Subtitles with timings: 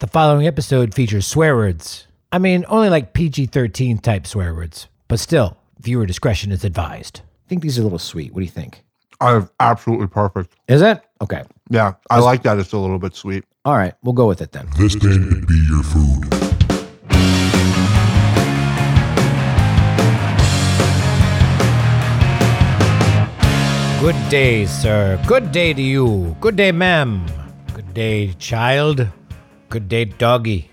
[0.00, 2.06] The following episode features swear words.
[2.32, 7.20] I mean, only like PG 13 type swear words, but still, viewer discretion is advised.
[7.44, 8.32] I think these are a little sweet.
[8.32, 8.82] What do you think?
[9.20, 10.56] Uh, absolutely perfect.
[10.68, 11.02] Is it?
[11.20, 11.42] Okay.
[11.68, 12.58] Yeah, I like that.
[12.58, 13.44] It's a little bit sweet.
[13.66, 14.70] All right, we'll go with it then.
[14.78, 16.30] This band could be your food.
[24.00, 25.22] Good day, sir.
[25.26, 26.34] Good day to you.
[26.40, 27.26] Good day, ma'am.
[27.74, 29.06] Good day, child.
[29.70, 30.68] Good day, doggy.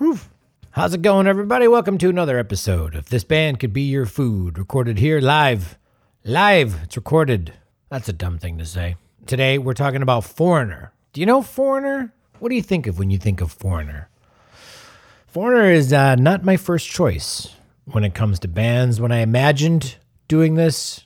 [0.00, 0.28] Woof.
[0.72, 1.68] How's it going, everybody?
[1.68, 5.78] Welcome to another episode of This Band Could Be Your Food, recorded here live.
[6.24, 6.82] Live.
[6.82, 7.52] It's recorded.
[7.90, 8.96] That's a dumb thing to say.
[9.26, 10.92] Today, we're talking about Foreigner.
[11.12, 12.12] Do you know Foreigner?
[12.40, 14.08] What do you think of when you think of Foreigner?
[15.28, 17.54] Foreigner is uh, not my first choice
[17.84, 19.00] when it comes to bands.
[19.00, 19.94] When I imagined
[20.26, 21.04] doing this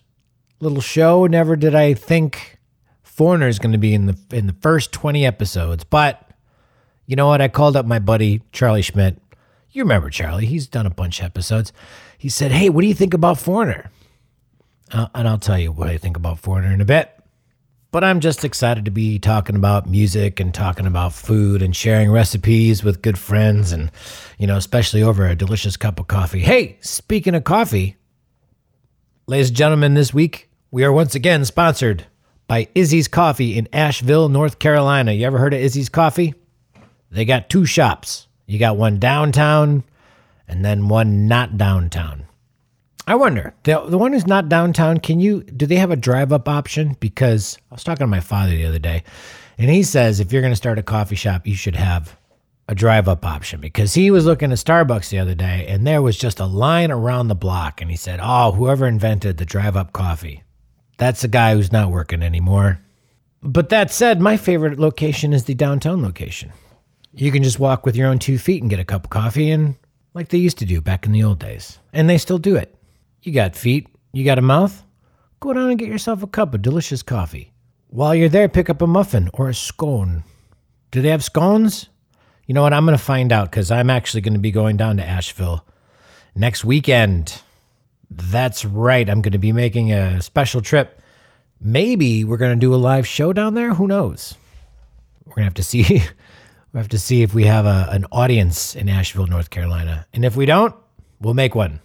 [0.60, 2.58] little show, never did I think
[3.02, 5.84] Foreigner is going to be in the in the first 20 episodes.
[5.84, 6.31] But
[7.06, 7.40] you know what?
[7.40, 9.20] I called up my buddy Charlie Schmidt.
[9.70, 10.46] You remember Charlie?
[10.46, 11.72] He's done a bunch of episodes.
[12.18, 13.90] He said, "Hey, what do you think about Foreigner?"
[14.92, 17.10] Uh, and I'll tell you what I think about Foreigner in a bit.
[17.90, 22.10] But I'm just excited to be talking about music and talking about food and sharing
[22.10, 23.90] recipes with good friends and,
[24.38, 26.40] you know, especially over a delicious cup of coffee.
[26.40, 27.96] Hey, speaking of coffee,
[29.26, 32.06] ladies and gentlemen, this week we are once again sponsored
[32.46, 35.12] by Izzy's Coffee in Asheville, North Carolina.
[35.12, 36.34] You ever heard of Izzy's Coffee?
[37.12, 38.26] They got two shops.
[38.46, 39.84] You got one downtown
[40.48, 42.26] and then one not downtown.
[43.06, 44.98] I wonder the the one who's not downtown.
[44.98, 46.96] Can you do they have a drive up option?
[47.00, 49.02] Because I was talking to my father the other day,
[49.58, 52.16] and he says if you're going to start a coffee shop, you should have
[52.68, 56.00] a drive up option because he was looking at Starbucks the other day, and there
[56.00, 59.76] was just a line around the block, and he said, "Oh, whoever invented the drive
[59.76, 60.44] up coffee,
[60.96, 62.78] that's the guy who's not working anymore."
[63.42, 66.52] But that said, my favorite location is the downtown location.
[67.14, 69.50] You can just walk with your own two feet and get a cup of coffee,
[69.50, 69.76] and
[70.14, 72.74] like they used to do back in the old days, and they still do it.
[73.22, 74.82] You got feet, you got a mouth?
[75.40, 77.52] Go down and get yourself a cup of delicious coffee.
[77.88, 80.24] While you're there, pick up a muffin or a scone.
[80.90, 81.88] Do they have scones?
[82.46, 82.72] You know what?
[82.72, 85.64] I'm going to find out because I'm actually going to be going down to Asheville
[86.34, 87.40] next weekend.
[88.10, 89.08] That's right.
[89.08, 91.00] I'm going to be making a special trip.
[91.60, 93.74] Maybe we're going to do a live show down there.
[93.74, 94.34] Who knows?
[95.24, 96.02] We're going to have to see.
[96.72, 100.06] we have to see if we have a, an audience in Asheville, North Carolina.
[100.12, 100.74] And if we don't,
[101.20, 101.80] we'll make one.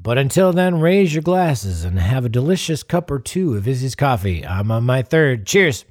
[0.00, 3.94] But until then, raise your glasses and have a delicious cup or two of Izzy's
[3.94, 4.44] coffee.
[4.44, 5.46] I'm on my third.
[5.46, 5.84] Cheers.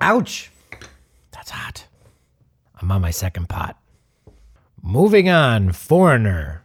[0.00, 0.50] Ouch.
[1.30, 1.86] That's hot.
[2.80, 3.78] I'm on my second pot.
[4.82, 6.62] Moving on, Foreigner.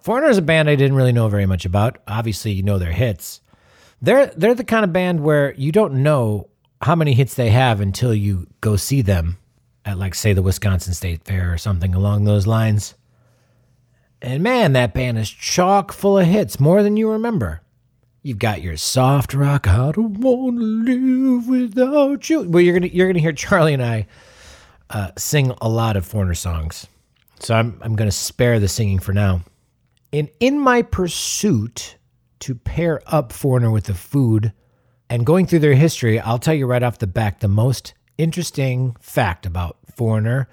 [0.00, 1.98] Foreigner is a band I didn't really know very much about.
[2.08, 3.40] Obviously, you know their hits.
[4.04, 6.48] They're they're the kind of band where you don't know
[6.82, 9.38] how many hits they have until you go see them
[9.86, 12.94] at like say the Wisconsin State Fair or something along those lines.
[14.20, 17.62] And man, that band is chock full of hits, more than you remember.
[18.22, 22.42] You've got your soft rock, I don't want to live without you.
[22.42, 24.06] Well, you're gonna you're gonna hear Charlie and I
[24.90, 26.88] uh, sing a lot of Foreigner songs,
[27.40, 29.40] so I'm I'm gonna spare the singing for now.
[30.12, 31.96] And in my pursuit
[32.44, 34.52] to pair up Foreigner with the food
[35.08, 38.96] and going through their history, I'll tell you right off the back the most interesting
[39.00, 40.50] fact about Foreigner.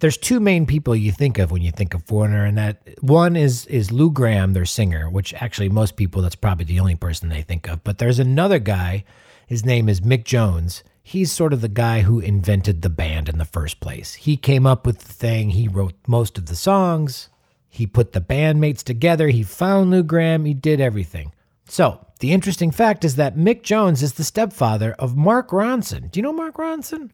[0.00, 3.36] There's two main people you think of when you think of Foreigner, and that one
[3.36, 7.28] is is Lou Gramm, their singer, which actually most people that's probably the only person
[7.28, 7.84] they think of.
[7.84, 9.04] But there's another guy.
[9.46, 10.82] His name is Mick Jones.
[11.00, 14.14] He's sort of the guy who invented the band in the first place.
[14.14, 15.50] He came up with the thing.
[15.50, 17.28] He wrote most of the songs.
[17.70, 19.28] He put the bandmates together.
[19.28, 20.44] He found Lou Gramm.
[20.44, 21.32] He did everything.
[21.66, 26.10] So the interesting fact is that Mick Jones is the stepfather of Mark Ronson.
[26.10, 27.10] Do you know Mark Ronson?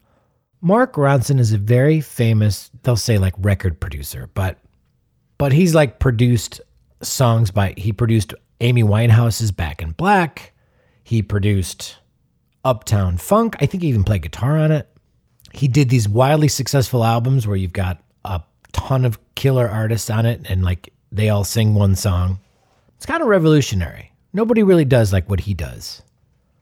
[0.62, 4.58] Mark Ronson is a very famous, they'll say like record producer, but
[5.38, 6.62] but he's like produced
[7.02, 10.54] songs by he produced Amy Winehouse's Back in Black.
[11.04, 11.98] He produced
[12.64, 13.56] Uptown Funk.
[13.60, 14.88] I think he even played guitar on it.
[15.52, 18.02] He did these wildly successful albums where you've got
[18.72, 22.38] ton of killer artists on it and like they all sing one song.
[22.96, 24.12] It's kind of revolutionary.
[24.32, 26.02] Nobody really does like what he does.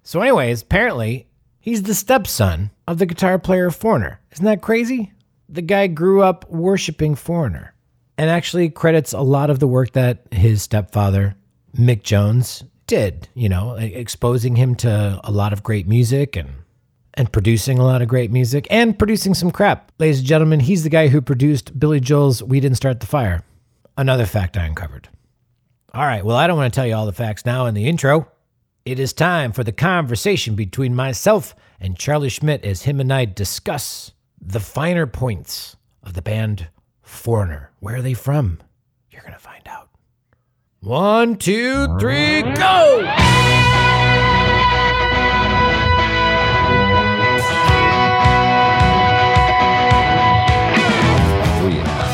[0.02, 1.26] So, anyways, apparently,
[1.60, 4.20] he's the stepson of the guitar player Foreigner.
[4.32, 5.12] Isn't that crazy?
[5.48, 7.74] The guy grew up worshiping Foreigner
[8.18, 11.36] and actually credits a lot of the work that his stepfather,
[11.76, 16.50] Mick Jones, did, you know, exposing him to a lot of great music and
[17.14, 19.92] and producing a lot of great music and producing some crap.
[19.98, 23.42] Ladies and gentlemen, he's the guy who produced Billy Joel's We Didn't Start the Fire.
[23.96, 25.08] Another fact I uncovered.
[25.92, 27.86] All right, well, I don't want to tell you all the facts now in the
[27.86, 28.28] intro.
[28.84, 33.24] It is time for the conversation between myself and Charlie Schmidt as him and I
[33.24, 36.68] discuss the finer points of the band
[37.00, 37.70] Foreigner.
[37.80, 38.58] Where are they from?
[39.10, 39.88] You're going to find out.
[40.80, 43.63] One, two, three, go!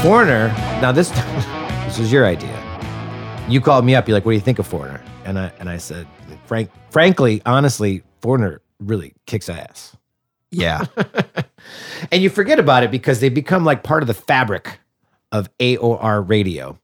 [0.03, 0.49] Foreigner.
[0.81, 1.11] Now this
[1.85, 2.57] this was your idea.
[3.49, 4.09] You called me up.
[4.09, 6.07] You're like, "What do you think of Foreigner?" And I and I said,
[6.47, 9.97] "Frank, frankly, honestly, Foreigner really kicks ass."
[10.51, 10.87] Yeah.
[12.11, 14.81] And you forget about it because they become like part of the fabric
[15.33, 16.79] of AOR radio.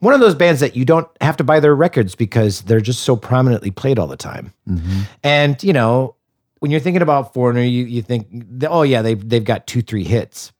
[0.00, 3.02] One of those bands that you don't have to buy their records because they're just
[3.02, 4.52] so prominently played all the time.
[4.68, 5.00] Mm-hmm.
[5.22, 6.16] And you know,
[6.60, 10.04] when you're thinking about Foreigner, you you think, oh yeah, they they've got two three
[10.04, 10.52] hits,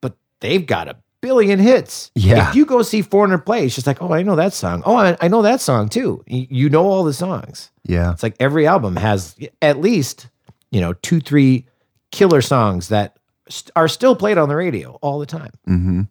[0.00, 2.10] but they've got a billion hits.
[2.14, 2.50] Yeah.
[2.50, 4.82] If you go see Foreigner play, it's just like, oh, I know that song.
[4.84, 6.22] Oh, I, I know that song too.
[6.26, 7.70] You, you know all the songs.
[7.82, 8.12] Yeah.
[8.12, 10.28] It's like every album has at least
[10.70, 11.66] you know two three
[12.12, 13.16] killer songs that
[13.48, 15.52] st- are still played on the radio all the time.
[15.66, 16.02] Mm-hmm.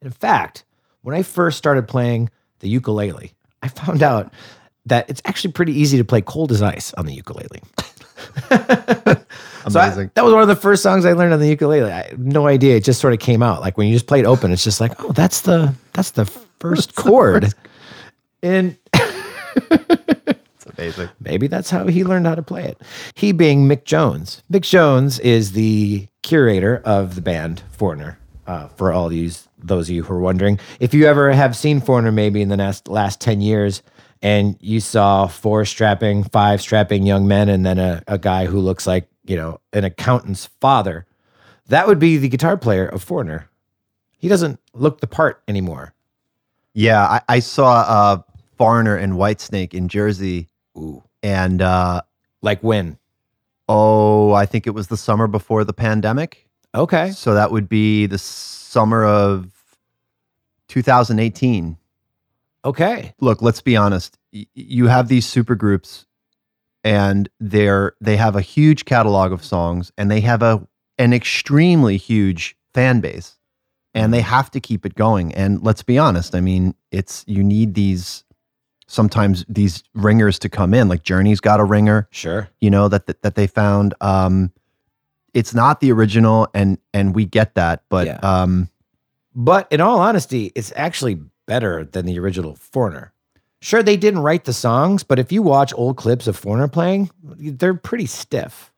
[0.00, 0.64] In fact,
[1.00, 2.30] when I first started playing
[2.60, 4.32] the ukulele, I found out
[4.86, 7.62] that it's actually pretty easy to play "Cold as Ice" on the ukulele.
[9.68, 10.10] So I- Amazing.
[10.14, 11.88] that was one of the first songs I learned on the ukulele.
[11.92, 13.60] I had no idea; it just sort of came out.
[13.60, 16.24] Like when you just play it open, it's just like, oh, that's the that's the
[16.58, 17.54] first chord.
[18.42, 21.08] And It's amazing.
[21.20, 22.80] maybe that's how he learned how to play it.
[23.14, 24.42] He being Mick Jones.
[24.52, 28.18] Mick Jones is the curator of the band Foreigner.
[28.48, 31.80] Uh, for all these those of you who are wondering, if you ever have seen
[31.80, 33.80] Foreigner, maybe in the last last ten years,
[34.22, 38.58] and you saw four strapping, five strapping young men, and then a, a guy who
[38.60, 41.06] looks like you know an accountant's father,
[41.68, 43.48] that would be the guitar player of Foreigner.
[44.18, 45.94] He doesn't look the part anymore.
[46.74, 47.02] Yeah.
[47.02, 48.22] I, I saw uh,
[48.56, 50.48] Foreigner and Whitesnake in Jersey.
[50.78, 52.02] Ooh, And uh,
[52.40, 52.98] like when?
[53.68, 56.48] oh, I think it was the summer before the pandemic.
[56.74, 59.50] Okay, So that would be the summer of
[60.68, 61.76] 2018.
[62.64, 64.18] Okay, Look, let's be honest.
[64.32, 66.06] Y- you have these super groups
[66.84, 70.66] and they're they have a huge catalog of songs and they have a
[70.98, 73.38] an extremely huge fan base
[73.94, 75.32] and they have to keep it going.
[75.34, 78.24] And let's be honest, I mean, it's you need these
[78.88, 80.88] sometimes these ringers to come in.
[80.88, 82.48] Like Journey's got a ringer, sure.
[82.60, 83.94] you know, that that, that they found.
[84.00, 84.52] Um
[85.34, 88.18] it's not the original and and we get that, but Yeah.
[88.22, 88.68] um
[89.34, 91.20] But in all honesty, it's actually
[91.52, 93.12] better than the original Foreigner.
[93.60, 97.10] Sure, they didn't write the songs, but if you watch old clips of Foreigner playing,
[97.22, 98.72] they're pretty stiff.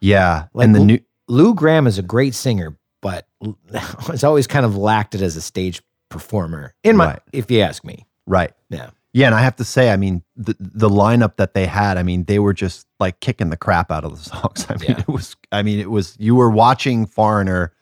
[0.00, 3.28] yeah, Like and the Lou- new Lou Gramm is a great singer, but
[4.08, 6.74] has always kind of lacked it as a stage performer.
[6.82, 7.20] In my, Right.
[7.32, 8.52] if you ask me, right.
[8.70, 11.96] yeah, Yeah, and I have to say, I mean, the the lineup that they had,
[11.96, 14.66] I mean, they were just like kicking the crap out of the songs.
[14.68, 14.98] I mean, Yeah.
[15.00, 17.72] it was, I mean, it was you were watching Foreigner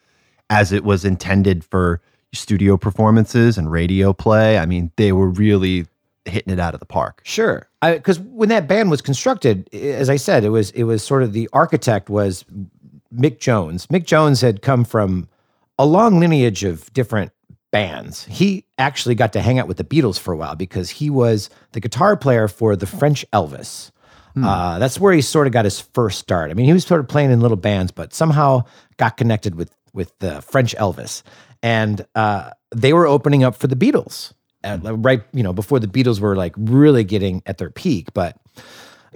[0.50, 2.00] as it was intended for
[2.34, 4.58] studio performances and radio play.
[4.58, 5.86] I mean, they were really
[6.24, 7.20] hitting it out of the park.
[7.24, 7.68] sure.
[7.82, 11.34] Because when that band was constructed, as I said, it was it was sort of
[11.34, 12.44] the architect was
[13.14, 13.86] Mick Jones.
[13.88, 15.28] Mick Jones had come from
[15.78, 17.30] a long lineage of different
[17.70, 18.24] bands.
[18.24, 21.50] He actually got to hang out with the Beatles for a while because he was
[21.72, 23.90] the guitar player for the French Elvis.
[24.42, 26.50] Uh, that's where he sort of got his first start.
[26.50, 28.64] I mean, he was sort of playing in little bands, but somehow
[28.96, 31.22] got connected with with the French Elvis,
[31.64, 35.22] and uh, they were opening up for the Beatles, at, right?
[35.32, 38.36] You know, before the Beatles were like really getting at their peak, but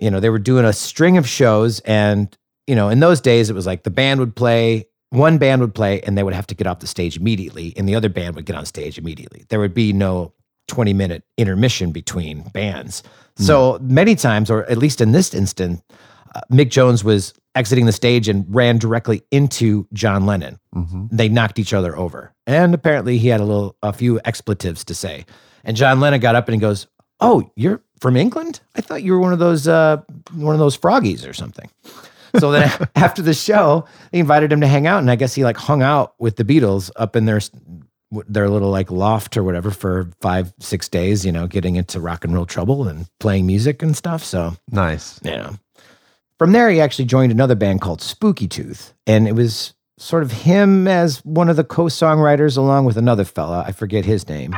[0.00, 2.34] you know, they were doing a string of shows and,
[2.66, 5.74] you know, in those days it was like the band would play, one band would
[5.74, 8.34] play and they would have to get off the stage immediately and the other band
[8.34, 9.44] would get on stage immediately.
[9.50, 10.32] There would be no
[10.68, 13.02] 20 minute intermission between bands.
[13.36, 15.82] So many times, or at least in this instant,
[16.34, 20.58] uh, Mick Jones was exiting the stage and ran directly into John Lennon.
[21.10, 22.32] They knocked each other over.
[22.46, 25.26] And apparently he had a little a few expletives to say.
[25.64, 26.86] And John Lennon got up and he goes,
[27.20, 28.60] "Oh, you're from England?
[28.76, 29.98] I thought you were one of those uh,
[30.32, 31.68] one of those froggies or something."
[32.38, 35.42] So then after the show, they invited him to hang out, and I guess he
[35.44, 37.40] like hung out with the Beatles up in their
[38.26, 41.26] their little like loft or whatever for five six days.
[41.26, 44.22] You know, getting into rock and roll trouble and playing music and stuff.
[44.24, 45.18] So Nice.
[45.22, 45.52] yeah.
[46.38, 50.30] From there, he actually joined another band called Spooky Tooth, and it was sort of
[50.30, 53.64] him as one of the co-songwriters, along with another fella.
[53.66, 54.54] I forget his name.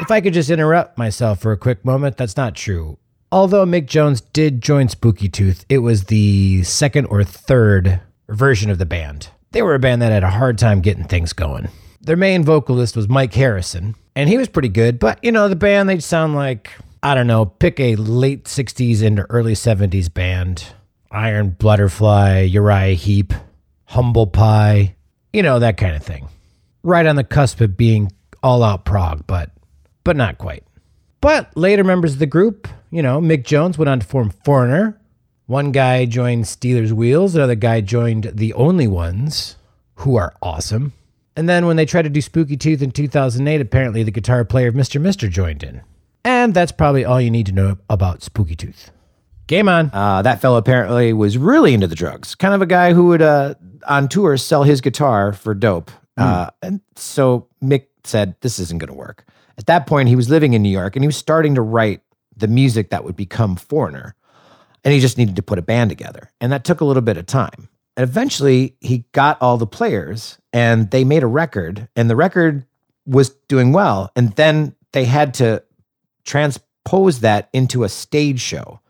[0.00, 2.96] If I could just interrupt myself for a quick moment, that's not true.
[3.30, 8.78] Although Mick Jones did join Spooky Tooth, it was the second or third version of
[8.78, 9.28] the band.
[9.52, 11.68] They were a band that had a hard time getting things going.
[12.00, 15.56] Their main vocalist was Mike Harrison, and he was pretty good, but you know, the
[15.56, 16.70] band, they'd sound like
[17.02, 20.66] I don't know, pick a late 60s into early 70s band.
[21.10, 23.32] Iron Butterfly, Uriah Heep,
[23.86, 24.94] Humble Pie,
[25.32, 26.28] you know, that kind of thing.
[26.82, 29.50] Right on the cusp of being all out prog, but
[30.04, 30.64] but not quite.
[31.20, 34.98] But later members of the group, you know, Mick Jones went on to form Foreigner.
[35.46, 39.56] One guy joined Stealers Wheels, another guy joined The Only Ones,
[39.96, 40.92] who are awesome.
[41.36, 44.68] And then when they tried to do Spooky Tooth in 2008, apparently the guitar player
[44.68, 45.00] of Mr.
[45.00, 45.82] Mister joined in.
[46.24, 48.90] And that's probably all you need to know about Spooky Tooth.
[49.46, 49.90] Game on.
[49.92, 52.34] Uh, that fellow apparently was really into the drugs.
[52.34, 53.54] Kind of a guy who would, uh,
[53.88, 55.90] on tour, sell his guitar for dope.
[56.16, 59.24] Uh, and so Mick said, This isn't going to work.
[59.56, 62.02] At that point, he was living in New York and he was starting to write
[62.36, 64.14] the music that would become Foreigner.
[64.84, 66.30] And he just needed to put a band together.
[66.40, 67.68] And that took a little bit of time.
[67.96, 72.64] And eventually, he got all the players and they made a record, and the record
[73.06, 74.10] was doing well.
[74.16, 75.62] And then they had to
[76.24, 78.80] transpose that into a stage show.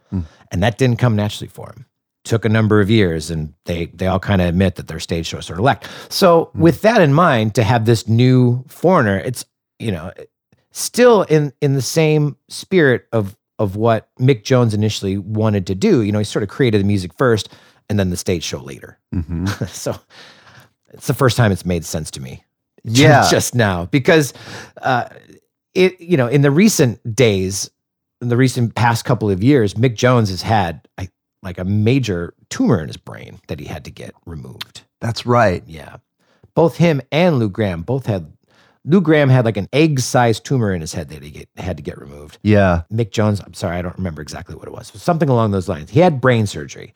[0.51, 1.87] And that didn't come naturally for him.
[2.25, 5.27] Took a number of years, and they they all kind of admit that their stage
[5.27, 5.89] shows sort of lacked.
[6.11, 9.47] So, with that in mind, to have this new foreigner, it's
[9.79, 10.13] you know
[10.71, 16.03] still in in the same spirit of of what Mick Jones initially wanted to do.
[16.03, 17.49] You know, he sort of created the music first,
[17.89, 18.99] and then the stage show later.
[19.15, 19.47] Mm-hmm.
[19.69, 19.99] so
[20.93, 22.45] it's the first time it's made sense to me.
[22.85, 23.27] Yeah.
[23.31, 24.35] just now because
[24.83, 25.09] uh,
[25.75, 27.71] it you know in the recent days,
[28.21, 31.09] in the recent past couple of years, Mick Jones has had a,
[31.43, 34.83] like a major tumor in his brain that he had to get removed.
[35.01, 35.63] That's right.
[35.67, 35.97] Yeah,
[36.55, 38.33] both him and Lou Gramm both had.
[38.87, 41.83] Lou Gramm had like an egg-sized tumor in his head that he get, had to
[41.83, 42.39] get removed.
[42.43, 42.85] Yeah.
[42.91, 44.91] Mick Jones, I'm sorry, I don't remember exactly what it was.
[44.95, 45.91] Something along those lines.
[45.91, 46.91] He had brain surgery.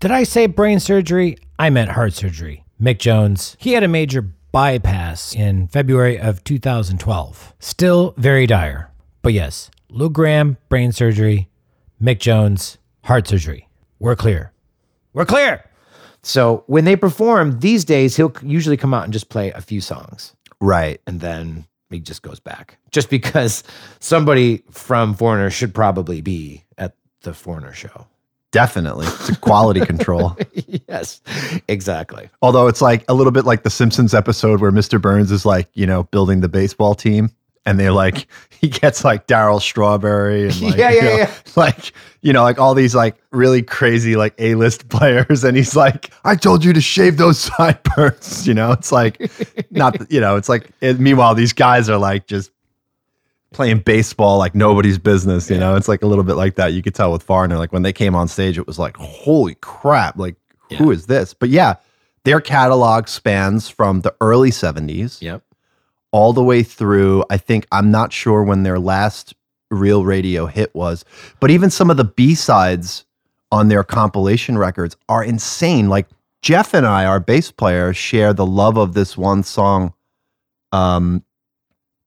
[0.00, 1.36] Did I say brain surgery?
[1.58, 2.64] I meant heart surgery.
[2.80, 7.54] Mick Jones, he had a major bypass in February of 2012.
[7.58, 8.90] Still very dire.
[9.22, 11.48] But yes, Lou Gramm, brain surgery.
[12.02, 13.68] Mick Jones, heart surgery.
[13.98, 14.52] We're clear.
[15.12, 15.64] We're clear.
[16.22, 19.80] So when they perform these days, he'll usually come out and just play a few
[19.80, 20.34] songs.
[20.60, 21.00] Right.
[21.06, 23.62] and then he just goes back just because
[24.00, 28.06] somebody from Foreigner should probably be at the Foreigner show.
[28.50, 29.06] Definitely.
[29.06, 30.36] It's a quality control.
[30.88, 31.20] yes,
[31.68, 32.30] exactly.
[32.40, 35.00] Although it's like a little bit like the Simpsons episode where Mr.
[35.00, 37.30] Burns is like, you know, building the baseball team.
[37.66, 41.32] And they're like, he gets like Darryl Strawberry and like, Yeah, you yeah, know, yeah.
[41.56, 45.44] like, you know, like all these like really crazy like A list players.
[45.44, 48.48] And he's like, I told you to shave those sideburns.
[48.48, 49.30] You know, it's like,
[49.70, 52.50] not, you know, it's like, it, meanwhile, these guys are like just
[53.52, 55.48] playing baseball like nobody's business.
[55.50, 56.72] You know, it's like a little bit like that.
[56.72, 59.54] You could tell with Foreigner, like when they came on stage, it was like, holy
[59.56, 60.36] crap, like
[60.76, 61.32] who is this?
[61.34, 61.76] But yeah,
[62.24, 65.42] their catalog spans from the early 70s Yep.
[66.12, 67.24] all the way through.
[67.30, 69.34] I think I'm not sure when their last
[69.70, 71.04] real radio hit was,
[71.40, 73.04] but even some of the B sides
[73.50, 75.88] on their compilation records are insane.
[75.88, 76.06] Like
[76.42, 79.94] Jeff and I, our bass player, share the love of this one song.
[80.70, 81.24] Um,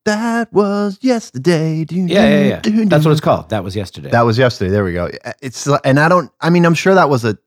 [0.06, 1.86] that was yesterday.
[1.90, 2.86] Yeah, yeah, yeah.
[2.86, 3.50] That's what it's called.
[3.50, 4.10] That was yesterday.
[4.10, 4.72] That was yesterday.
[4.72, 5.10] There we go.
[5.42, 6.32] It's and I don't.
[6.42, 7.38] I mean, I'm sure that was a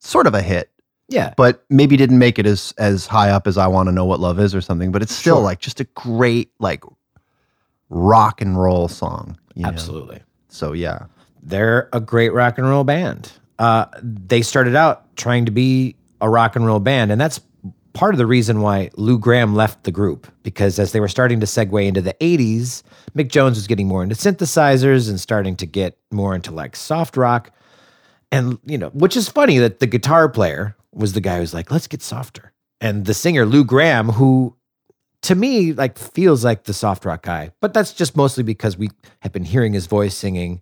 [0.00, 0.70] sort of a hit,
[1.08, 1.32] yeah.
[1.36, 4.20] but maybe didn't make it as as high up as I want to know what
[4.20, 4.92] love is or something.
[4.92, 5.42] But it's still Sure.
[5.44, 6.84] like just a great like
[7.88, 9.38] rock and roll song.
[9.54, 9.68] you know?
[9.68, 10.20] Absolutely.
[10.48, 11.06] So yeah,
[11.42, 13.32] They're a great rock and roll band.
[13.58, 17.40] Uh, they started out trying to be a rock and roll band, and that's
[17.92, 21.40] part of the reason why Lou Gramm left the group because as they were starting
[21.40, 22.82] to segue into the 80s,
[23.16, 27.16] Mick Jones was getting more into synthesizers and starting to get more into like soft
[27.16, 27.50] rock.
[28.30, 31.70] And, you know, which is funny that the guitar player was the guy who's like,
[31.70, 32.52] let's get softer.
[32.80, 34.56] And the singer, Lou Graham, who
[35.22, 38.90] to me like feels like the soft rock guy, but that's just mostly because we
[39.20, 40.60] have been hearing his voice singing,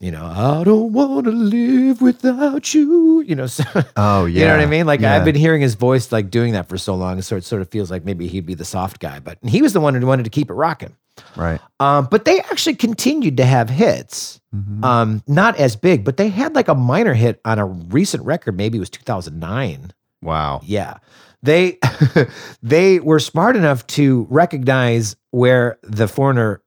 [0.00, 3.46] you know, I don't want to live without you, you know.
[3.50, 3.64] So,
[3.96, 4.86] oh yeah, you know what I mean?
[4.86, 5.14] Like Yeah.
[5.16, 7.68] I've been hearing his voice like doing that for so long, so it sort of
[7.70, 10.24] feels like maybe he'd be the soft guy, but he was the one who wanted
[10.24, 10.96] to keep it rocking.
[11.36, 11.60] right.
[11.80, 14.82] Um, but they actually continued to have hits, Mhm.
[14.84, 18.56] um, not as big, but they had like a minor hit on a recent record.
[18.56, 19.92] Maybe it was 2009.
[20.22, 20.60] Wow.
[20.64, 20.94] Yeah.
[21.42, 21.78] They
[22.62, 26.62] they were smart enough to recognize where the foreigner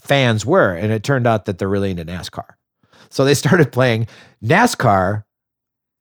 [0.00, 2.54] fans were, and it turned out that they're really into NASCAR.
[3.10, 4.06] So they started playing
[4.44, 5.24] NASCAR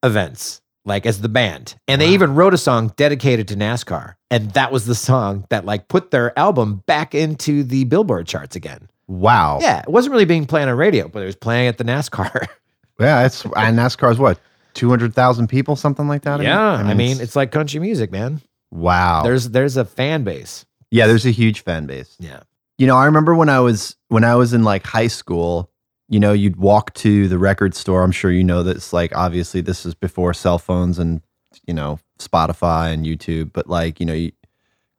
[0.04, 1.76] events, like as the band.
[1.88, 4.16] And they even wrote a song dedicated to NASCAR.
[4.30, 8.56] And that was the song that like put their album back into the Billboard charts
[8.56, 8.90] again.
[9.08, 9.60] Wow.
[9.62, 12.48] Yeah, it wasn't really being played on radio, but it was playing at the NASCAR.
[13.00, 13.28] Yeah.
[13.28, 14.40] It's and NASCAR's what
[14.78, 16.42] two hundred thousand people, something like that.
[16.42, 18.42] yeah, I mean, it's, it's like country music, man.
[18.72, 19.24] wow.
[19.24, 20.66] There's there's a fan base.
[20.92, 22.16] yeah, there's a huge fan base.
[22.20, 22.42] Yeah.
[22.78, 25.72] You know, I remember when I was when I was in like high school,
[26.08, 28.04] you know, you'd walk to the record store.
[28.04, 31.22] I'm sure you know this like obviously this is before cell phones and
[31.66, 34.32] you know, Spotify and YouTube, but like, you know, you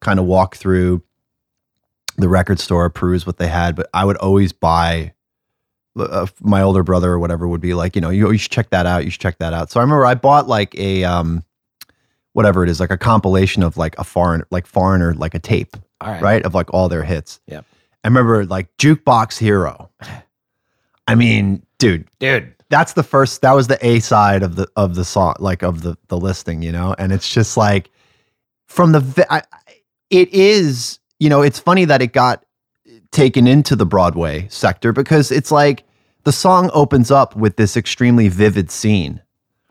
[0.01, 1.03] kind of walk through
[2.17, 5.15] the record store, peruse what they had, but I would always buy
[5.97, 8.71] uh, my older brother or whatever would be like, you know, you, you should check
[8.71, 9.05] that out.
[9.05, 9.71] You should check that out.
[9.71, 11.45] So I remember I bought like a um
[12.33, 15.77] whatever it is, like a compilation of like a foreign like foreigner like a tape
[16.01, 16.23] All right.
[16.23, 16.45] right?
[16.45, 17.41] Of like all their hits.
[17.47, 17.65] Yep.
[18.05, 19.91] I remember like Jukebox Hero.
[21.09, 22.55] I mean, dude, Dude.
[22.69, 25.83] that's the first that was the A side of the of the song, like of
[25.83, 26.95] the the listing, you know?
[26.99, 27.91] And it's just like
[28.67, 29.43] from the I,
[30.11, 32.45] it is, you know, it's funny that it got
[33.13, 35.85] taken into the Broadway sector because it's like
[36.25, 39.23] the song opens up with this extremely vivid scene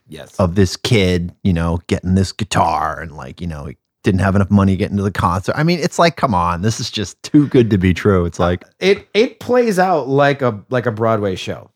[0.09, 0.35] Yes.
[0.39, 4.35] of this kid, you know, getting this guitar and like, you know, he didn't have
[4.37, 5.53] enough money getting to the concert.
[5.57, 8.23] I mean, it's like, come on, this is just too good to be true.
[8.25, 11.69] It's uh, like it it plays out like a like a Broadway show.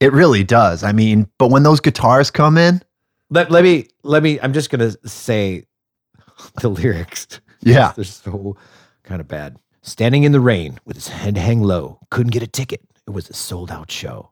[0.00, 0.82] it really does.
[0.82, 2.82] I mean, but when those guitars come in,
[3.30, 5.64] Let, let me let me I'm just gonna say
[6.60, 7.28] the lyrics.
[7.60, 8.56] yeah, They're so
[9.04, 9.56] kind of bad.
[9.88, 12.82] Standing in the rain with his head hang low, couldn't get a ticket.
[13.06, 14.30] It was a sold out show.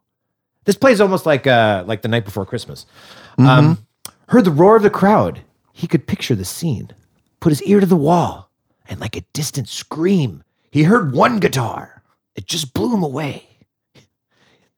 [0.67, 2.85] This plays almost like uh like the night before Christmas.
[3.39, 3.47] Mm-hmm.
[3.49, 3.87] Um,
[4.29, 5.41] heard the roar of the crowd.
[5.73, 6.91] He could picture the scene.
[7.41, 8.51] Put his ear to the wall,
[8.87, 12.03] and like a distant scream, he heard one guitar.
[12.35, 13.45] It just blew him away.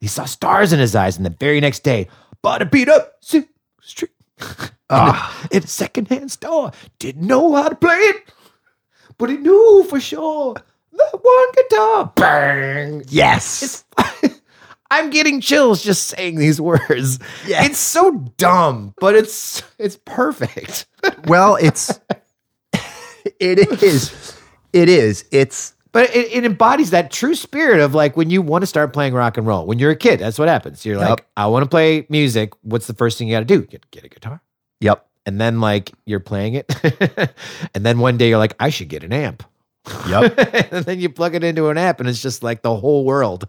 [0.00, 2.06] He saw stars in his eyes, and the very next day,
[2.40, 3.49] bought a beat up street
[4.90, 5.47] Ah.
[5.50, 6.70] in a secondhand store.
[7.00, 8.32] Didn't know how to play it,
[9.18, 12.12] but he knew for sure that one guitar.
[12.16, 13.04] Bang!
[13.08, 13.84] yes,
[14.90, 17.18] I'm getting chills just saying these words.
[17.46, 17.66] Yes.
[17.66, 20.87] It's so dumb, but it's it's perfect.
[21.26, 22.00] well, it's
[23.40, 24.37] it is,
[24.72, 28.62] it is, it's But it, it embodies that true spirit of like when you want
[28.62, 29.66] to start playing rock and roll.
[29.66, 30.87] When you're a kid, that's what happens.
[30.87, 32.52] You're like, I want to play music.
[32.62, 33.62] What's the first thing you got to do?
[33.62, 34.40] Get get a guitar.
[34.80, 36.67] yep, And then like you're playing it,
[37.75, 39.43] and then one day you're like, I should get an amp.
[40.08, 40.32] yep,
[40.73, 43.47] and then you plug it into an app, and it's just like the whole world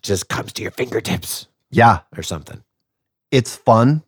[0.00, 2.02] just comes to your fingertips yeah.
[2.16, 2.62] or something.
[3.32, 4.04] It's fun,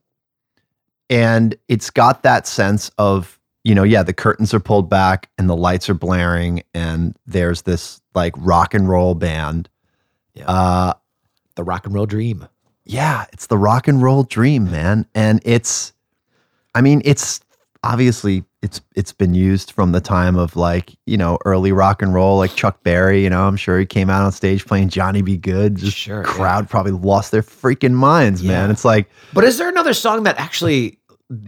[1.08, 5.50] and it's got that sense of you know, yeah, the curtains are pulled back and
[5.50, 9.68] the lights are blaring, and there's this like rock and roll band.
[10.34, 10.46] Yeah.
[10.46, 10.92] Uh,
[11.56, 12.46] The rock and roll dream.
[12.86, 15.06] yeah, it's the rock and roll dream, man.
[15.14, 15.92] And it's,
[16.74, 17.40] I mean, it's
[17.82, 22.12] obviously it's it's been used from the time of like you know early rock and
[22.12, 23.22] roll, like Chuck Berry.
[23.22, 25.36] You know, I'm sure he came out on stage playing Johnny B.
[25.36, 25.76] Goode.
[25.76, 28.68] Just Sure, crowd probably lost their freaking minds, man.
[28.68, 28.72] Yeah.
[28.72, 30.98] It's like But is there another song that actually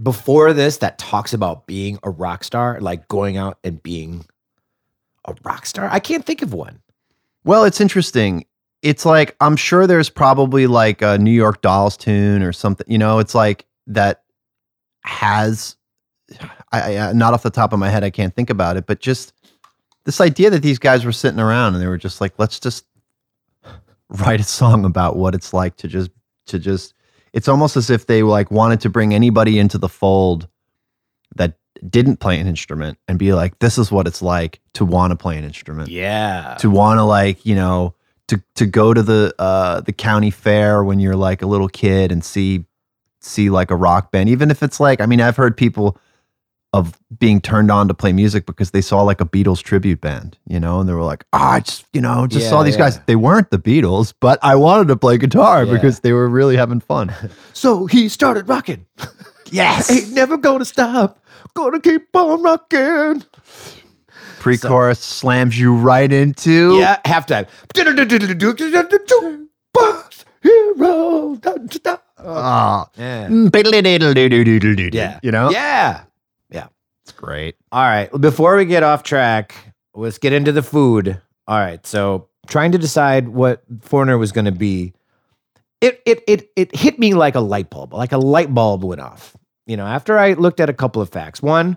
[0.03, 4.25] before this that talks about being a rock star, like going out and being
[5.27, 5.89] a rock star?
[5.91, 6.81] I can't think of one.
[7.45, 8.47] Well, it's interesting.
[8.81, 12.87] It's like I'm sure there's probably like a New York Dolls tune or something.
[12.89, 14.22] You know, it's like that
[15.05, 15.77] has.
[16.73, 19.01] I, I not off the top of my head, I can't think about it, but
[19.01, 19.33] just
[20.05, 22.87] this idea that these guys were sitting around and they were just like, let's just
[24.09, 26.11] write a song about what it's like to just
[26.47, 26.95] to just.
[27.33, 30.49] It's almost as if they like wanted to bring anybody into the fold
[31.37, 31.55] that
[31.89, 35.17] didn't play an instrument and be like, this is what it's like to want to
[35.17, 36.57] play an instrument Yeah.
[36.61, 37.95] to want to like you know
[38.29, 42.13] to to go to the uh the county fair when you're like a little kid
[42.13, 42.65] and see
[43.25, 45.97] see like a rock band even if it's like i mean i've heard people
[46.75, 50.39] of being turned on to play music because they saw like a beatles tribute band
[50.49, 52.75] you know and they were like oh, i just you know just Yeah, saw these
[52.75, 52.81] yeah.
[52.81, 55.73] guys they weren't the beatles but i wanted to play guitar Yeah.
[55.75, 57.13] because they were really having fun
[57.53, 58.87] So he started rocking.
[59.51, 61.19] yes Ain't never gonna stop.
[61.55, 63.23] Gonna keep on rocking.
[64.41, 67.47] pre-chorus slams you right into Yeah, halftime.
[69.75, 71.39] Boss hero.
[72.25, 72.89] Ah.
[72.97, 73.29] Yeah.
[74.95, 76.05] yeah you know Yeah.
[76.51, 76.69] Yeah.
[77.03, 78.11] it's great All right.
[78.21, 79.55] Before we get off track,
[79.95, 81.21] let's get into the food.
[81.47, 81.85] All right.
[81.87, 84.93] So trying to decide what Foreigner was going to be,
[85.81, 87.93] it it it it hit me like a light bulb.
[87.95, 89.37] Like a light bulb went off.
[89.67, 91.41] You know, after I looked at a couple of facts.
[91.43, 91.77] One,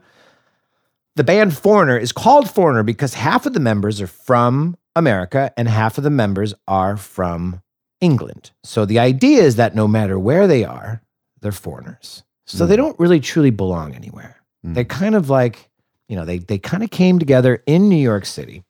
[1.15, 5.67] the band Foreigner is called Foreigner because half of the members are from America and
[5.67, 7.62] half of the members are from
[8.01, 8.51] England.
[8.63, 11.01] So the idea is that no matter where they are,
[11.41, 12.23] they're foreigners.
[12.47, 14.38] So they don't really truly belong anywhere.
[14.65, 14.75] Mm.
[14.75, 15.69] They're kind of like,
[16.08, 18.63] you know, they they kind of came together in New York City.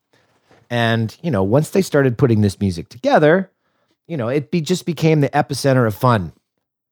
[0.70, 3.52] And, you know, once they started putting this music together,
[4.08, 6.34] you know, it be, just became the epicenter of fun,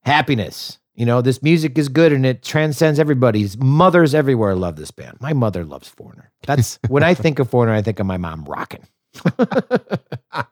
[0.04, 0.78] happiness.
[0.96, 3.58] You know, this music is good and it transcends everybody's.
[3.58, 5.18] Mothers everywhere love this band.
[5.20, 6.32] My mother loves Foreigner.
[6.46, 8.86] That's when I think of Foreigner, I think of my mom rocking.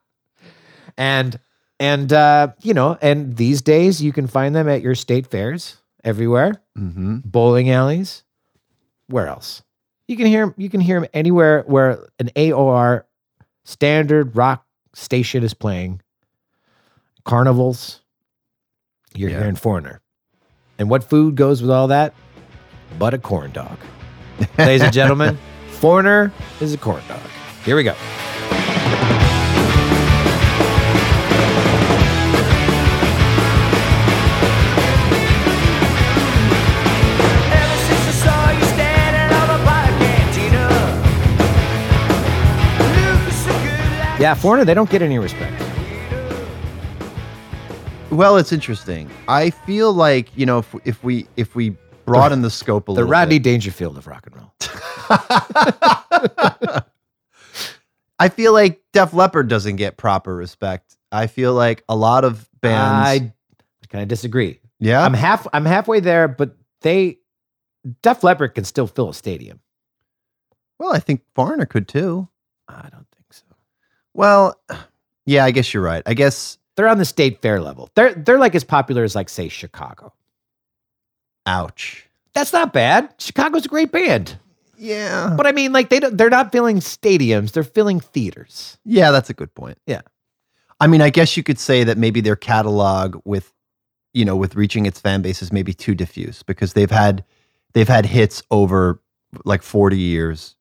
[0.98, 1.40] and
[1.82, 5.78] and uh, you know, and these days you can find them at your state fairs
[6.04, 7.18] everywhere, Mm-hmm.
[7.26, 8.24] bowling alleys.
[9.08, 9.64] Where else?
[10.08, 13.04] You can hear you can hear them anywhere where an AOR
[13.66, 16.02] standard rock station is playing.
[17.26, 18.02] Carnivals.
[19.14, 19.40] You're Yeah.
[19.40, 20.02] hearing Foreigner.
[20.80, 22.14] And what food goes with all that?
[22.98, 23.78] But a corn dog.
[24.58, 25.38] Ladies and gentlemen,
[25.80, 27.22] Foreigner is a corn dog.
[27.66, 27.94] Here we go.
[44.22, 45.60] Yeah, Foreigner, they don't get any respect.
[48.12, 49.10] Well, it's interesting.
[49.28, 52.92] I feel like you know if if we if we broaden the scope a The
[52.94, 54.54] little, the Rodney bit, Dangerfield of rock and roll.
[58.20, 60.96] I feel like Def Leppard doesn't get proper respect.
[61.12, 63.10] I feel like a lot of bands.
[63.10, 63.34] I
[63.90, 64.60] kind of disagree.
[64.80, 67.18] yeah, I'm half I'm halfway there, but they
[68.04, 69.60] Def Leppard can still fill a stadium.
[70.78, 72.28] well, I think Foreigner could too.
[72.68, 73.46] I don't think so.
[74.14, 74.56] Well,
[75.26, 76.04] yeah, I guess you're right.
[76.06, 77.90] I guess They're on the state fair level.
[77.96, 80.14] They're they're like as popular as like say Chicago.
[81.46, 82.08] ouch.
[82.34, 83.14] That's not bad.
[83.18, 84.38] Chicago's a great band.
[84.78, 88.80] Yeah, But I mean like they don't, they're not filling stadiums, they're filling theaters.
[88.84, 89.78] yeah, that's a good point.
[89.86, 90.02] Yeah.
[90.80, 93.54] I mean, I guess you could say that maybe their catalog with,
[94.16, 97.24] you know, with reaching its fan base is maybe too diffuse because they've had,
[97.74, 99.00] they've had hits over
[99.46, 100.56] like 40 years.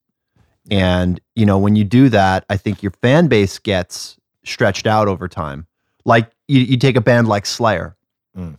[0.71, 5.09] And, you know, when you do that, I think your fan base gets stretched out
[5.09, 5.67] over time.
[6.05, 7.97] Like you, you take a band like Slayer.
[8.37, 8.59] Mm.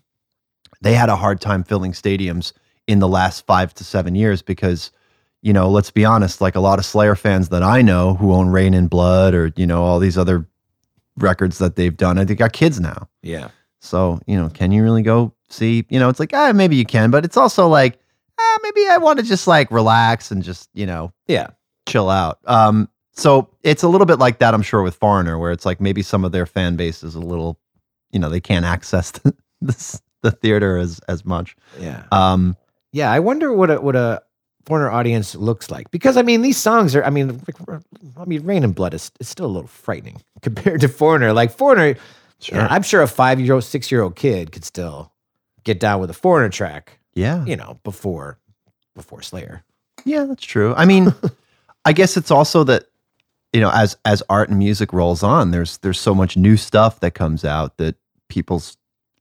[0.81, 2.53] They had a hard time filling stadiums
[2.87, 4.91] in the last five to seven years because,
[5.41, 8.33] you know, let's be honest, like a lot of Slayer fans that I know who
[8.33, 10.45] own Reign in Blood or, you know, all these other
[11.17, 13.07] records that they've done, I think got kids now.
[13.21, 13.49] Yeah.
[13.79, 16.85] So, you know, can you really go see, you know, it's like, ah, maybe you
[16.85, 17.99] can, but it's also like,
[18.39, 21.47] ah, maybe I want to just like relax and just, you know, Yeah.
[21.87, 22.39] Chill out.
[22.45, 25.81] Um, so it's a little bit like that, I'm sure, with Foreigner, where it's like
[25.81, 27.59] maybe some of their fan base is a little,
[28.11, 31.55] you know, they can't access the, the, the theater as as much.
[31.79, 32.03] Yeah.
[32.11, 32.55] Um,
[32.93, 34.21] Yeah, I wonder what a what a
[34.65, 37.41] foreigner audience looks like because I mean these songs are I mean
[38.15, 41.33] I mean Reign in Blood is, is still a little frightening compared to Foreigner.
[41.33, 41.95] Like Foreigner,
[42.43, 45.11] you know, I'm sure a five year old, six year old kid could still
[45.63, 48.37] get down with a Foreigner track, yeah, you know, before
[48.95, 49.63] before Slayer.
[50.05, 50.73] yeah, that's true.
[50.75, 51.13] I mean,
[51.85, 52.85] I guess it's also that
[53.53, 56.99] you know, as as art and music rolls on, there's there's so much new stuff
[57.01, 57.95] that comes out that
[58.29, 58.77] people's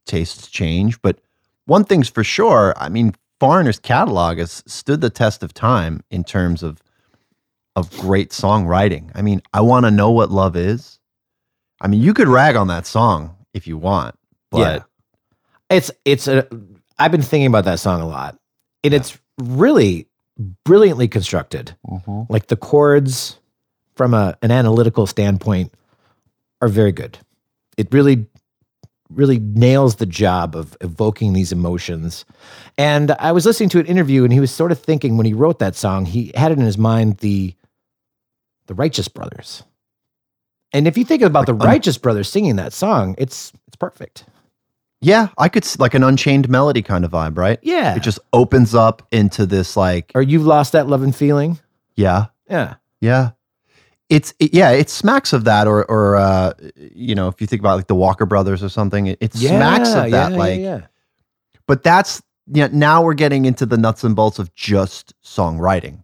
[0.07, 1.01] tastes change.
[1.03, 1.21] But
[1.67, 6.25] one thing's for sure, I mean, Foreigner's catalog has stood the test of time in
[6.25, 6.81] terms of
[7.75, 9.11] of great songwriting.
[9.15, 10.99] I mean, I want to know what love is.
[11.81, 14.15] I mean, you could rag on that song if you want,
[14.51, 14.59] but
[15.71, 16.47] It's it's a
[16.99, 18.39] I've been thinking about that song a lot.
[18.85, 20.07] And it's really
[20.65, 21.77] brilliantly constructed.
[21.87, 22.33] Mm-hmm.
[22.33, 23.39] Like the chords
[23.95, 25.73] from a, an analytical standpoint
[26.63, 27.19] are very good.
[27.77, 28.27] It really
[29.11, 32.25] really nails the job of evoking these emotions.
[32.79, 35.35] And I was listening to an interview and he was sort of thinking when he
[35.35, 37.55] wrote that song, he had it in his mind the
[38.67, 39.65] the Righteous Brothers.
[40.73, 44.25] And if you think about the Righteous Brothers singing that song, it's it's perfect.
[45.01, 47.59] Yeah, I could s- like an unchained melody kind of vibe, right?
[47.63, 47.97] Yeah.
[47.97, 51.59] It just opens up into this like, or you've lost that love and feeling.
[51.97, 52.75] yeah, Yeah.
[53.01, 53.31] Yeah.
[54.11, 57.61] It's it, yeah, it smacks of that, or or uh, you know, if you think
[57.63, 60.33] about like the Walker Brothers or something, it, it smacks of that.
[60.33, 60.87] yeah, like, yeah, yeah.
[61.69, 62.69] but that's yeah.
[62.73, 66.03] Now we're getting into the nuts and bolts of just songwriting,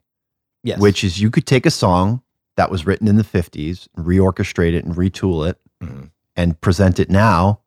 [0.63, 0.79] Yes.
[0.79, 2.23] which is you could take a song
[2.57, 6.11] that was written in the fifties, reorchestrate it, and retool it, Mhm.
[6.37, 7.59] and present it now.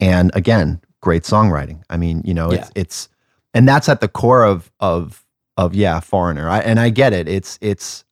[0.00, 1.82] And again, great songwriting.
[1.90, 3.08] I mean, you know, it's it's
[3.54, 5.24] and that's at the core of of
[5.56, 6.48] of yeah, foreigner.
[6.48, 7.28] I, and I get it.
[7.28, 8.04] It's it's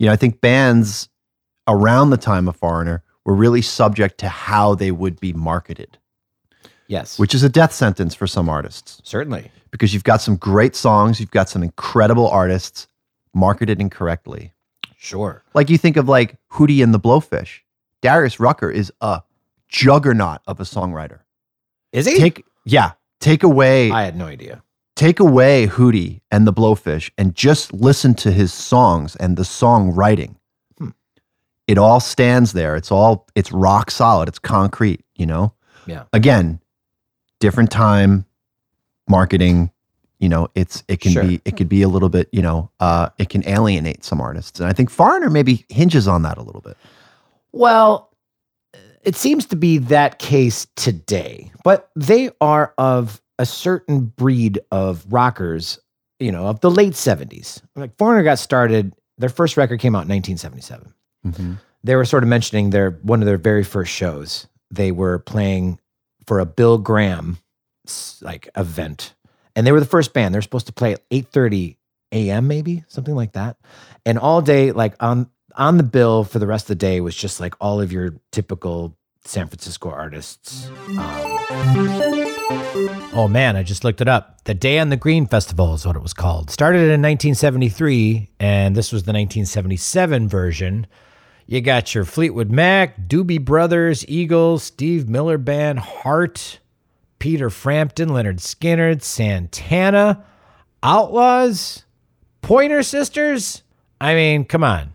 [0.00, 1.10] you know, I think bands
[1.68, 5.98] around the time of Foreigner were really subject to how they would be marketed,
[6.88, 7.18] yes.
[7.18, 9.50] which is a death sentence for some artists certainly.
[9.70, 12.88] because you've got some great songs, you've got some incredible artists
[13.34, 14.52] marketed incorrectly.
[14.96, 15.44] Sure.
[15.54, 17.60] Like you think of like Hootie and the Blowfish.
[18.00, 19.22] Darius Rucker is a
[19.70, 21.20] juggernaut of a songwriter.
[21.92, 22.16] Is he?
[22.18, 24.62] Take yeah, take away I had no idea.
[24.96, 30.36] take away Hootie and the Blowfish and just listen to his songs and the songwriting.
[30.78, 30.90] Hmm.
[31.66, 32.76] It all stands there.
[32.76, 34.28] It's all it's rock solid.
[34.28, 35.54] It's concrete, you know?
[35.86, 36.04] Yeah.
[36.12, 36.60] Again,
[37.40, 38.26] different time,
[39.08, 39.70] marketing,
[40.18, 41.24] you know, it's it can Sure.
[41.24, 44.60] be it could be a little bit, you know, uh, it can alienate some artists,
[44.60, 46.76] and I think Foreigner maybe hinges on that a little bit.
[47.52, 48.09] Well,
[49.02, 55.04] it seems to be that case today, but they are of a certain breed of
[55.10, 55.78] rockers,
[56.18, 57.62] you know, of the late 70s.
[57.74, 60.94] Like Foreigner got started, their first record came out in 1977.
[61.26, 61.54] Mm-hmm.
[61.82, 64.46] They were sort of mentioning their one of their very first shows.
[64.70, 65.78] They were playing
[66.26, 67.38] for a Bill Graham
[68.20, 69.14] like event.
[69.56, 70.34] And they were the first band.
[70.34, 71.76] They're supposed to play at 8:30
[72.12, 72.46] a.m.
[72.46, 73.56] maybe, something like that.
[74.04, 77.16] And all day like on on the bill for the rest of the day was
[77.16, 80.68] just like all of your typical San Francisco artists.
[80.88, 80.96] Um,
[83.12, 84.44] oh man, I just looked it up.
[84.44, 86.50] The Day on the Green Festival is what it was called.
[86.50, 90.86] Started in 1973, and this was the 1977 version.
[91.46, 96.60] You got your Fleetwood Mac, Doobie Brothers, Eagles, Steve Miller Band, Heart,
[97.18, 100.24] Peter Frampton, Lynyrd Skynyrd, Santana,
[100.82, 101.84] Outlaws,
[102.40, 103.62] Pointer Sisters.
[104.00, 104.94] I mean, come on.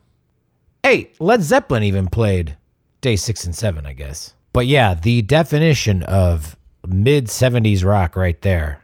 [0.86, 2.58] Hey, Led Zeppelin even played
[3.02, 4.36] day six and seven, I guess.
[4.54, 6.56] But yeah, the definition of
[6.88, 8.84] mid 70s rock right there.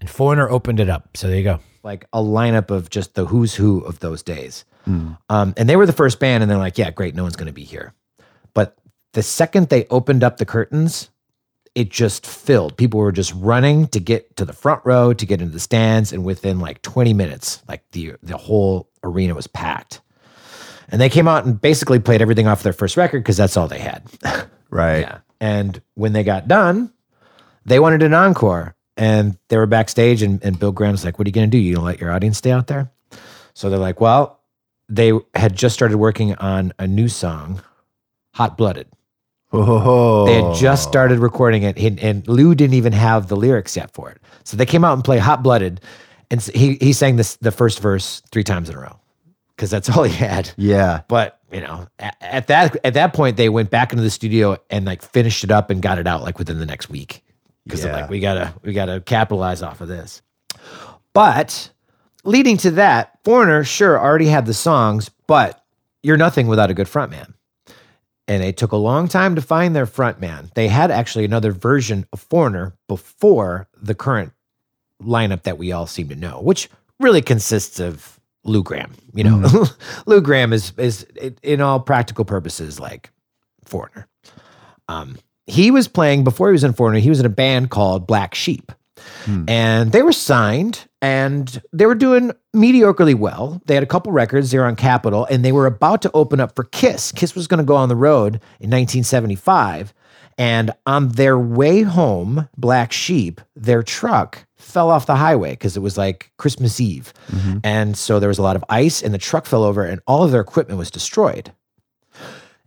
[0.00, 1.16] And Foreigner opened it up.
[1.16, 1.60] So there you go.
[1.84, 4.64] like a lineup of just the who's who of those days.
[5.28, 7.46] Um, and they were the first band, and they're like, yeah, great, no one's going
[7.46, 7.94] to be here.
[8.52, 8.76] But
[9.12, 11.10] the second they opened up the curtains,
[11.76, 12.76] it just filled.
[12.76, 16.12] People were just running to get to the front row, to get into the stands,
[16.12, 20.00] and within like 20 minutes, like the the whole arena was packed.
[20.90, 23.68] And they came out and basically played everything off their first record because that's all
[23.68, 24.02] they had.
[24.70, 25.00] Right.
[25.00, 25.18] Yeah.
[25.40, 26.92] And when they got done,
[27.64, 28.76] they wanted an encore.
[28.96, 31.58] And they were backstage, and, and Bill Graham's like, What are you going to do?
[31.58, 32.92] You going to let your audience stay out there?
[33.54, 34.40] So they're like, Well,
[34.88, 37.62] they had just started working on a new song,
[38.34, 38.86] Hot Blooded.
[39.52, 40.26] Oh.
[40.26, 43.92] They had just started recording it, and, and Lou didn't even have the lyrics yet
[43.92, 44.18] for it.
[44.44, 45.80] So they came out and played Hot Blooded,
[46.30, 48.99] and he, he sang this the first verse three times in a row
[49.60, 50.50] because that's all he had.
[50.56, 51.02] Yeah.
[51.06, 54.56] But you know, at, at that at that point, they went back into the studio
[54.70, 57.22] and like finished it up and got it out like within the next week
[57.66, 57.92] because Yeah.
[58.02, 60.22] like, we gotta we gotta capitalize off of this.
[61.12, 61.70] But
[62.24, 65.62] leading to that, Foreigner sure already had the songs, but
[66.02, 67.34] you're nothing without a good frontman.
[68.28, 70.54] And it took a long time to find their frontman.
[70.54, 74.32] They had actually another version of Foreigner before the current
[75.02, 76.70] lineup that we all seem to know, which
[77.00, 78.92] really consists of Lou Gramm.
[79.14, 79.66] You know,
[80.06, 81.06] Lou Gramm is is
[81.42, 83.10] in all practical purposes like
[83.64, 84.08] Foreigner.
[84.88, 87.00] Um, he was playing before he was in Foreigner.
[87.00, 88.72] He was in a band called Black Sheep,
[89.48, 93.60] and they were signed and they were doing mediocrely well.
[93.66, 94.50] They had a couple records.
[94.50, 97.12] They were on Capitol, and they were about to open up for Kiss.
[97.12, 99.94] Kiss was going to go on the road in 1975.
[100.40, 105.80] And on their way home, Black Sheep, their truck fell off the highway because it
[105.80, 107.12] was like Christmas Eve.
[107.30, 107.58] Mm-hmm.
[107.62, 110.24] And so there was a lot of ice, and the truck fell over, and all
[110.24, 111.52] of their equipment was destroyed.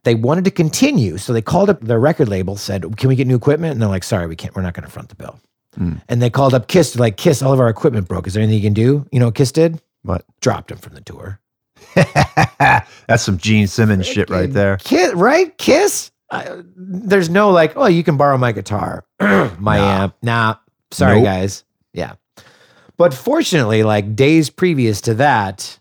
[0.04, 3.26] They wanted to continue, so they called up their record label, said, "Can we get
[3.26, 4.56] new equipment?" And they're like, "Sorry, we can't.
[4.56, 5.40] We're not going to front the bill."
[5.80, 6.00] Mm.
[6.08, 8.28] And they called up Kiss, like, "Kiss, all of our equipment broke.
[8.28, 9.82] Is there anything you can do?" You know what Kiss did?
[10.04, 10.26] What?
[10.42, 11.40] Dropped him from the tour.
[11.96, 14.78] That's some Gene Simmons shit right there.
[14.78, 15.58] Kiss, right?
[15.58, 16.12] Kiss.
[16.34, 20.16] I, there's no like, oh, you can borrow my guitar, my amp.
[20.22, 20.56] Nah,
[20.92, 21.26] sorry, Nope.
[21.26, 21.64] guys.
[21.94, 22.14] Yeah.
[22.98, 25.80] But fortunately, like days previous to that,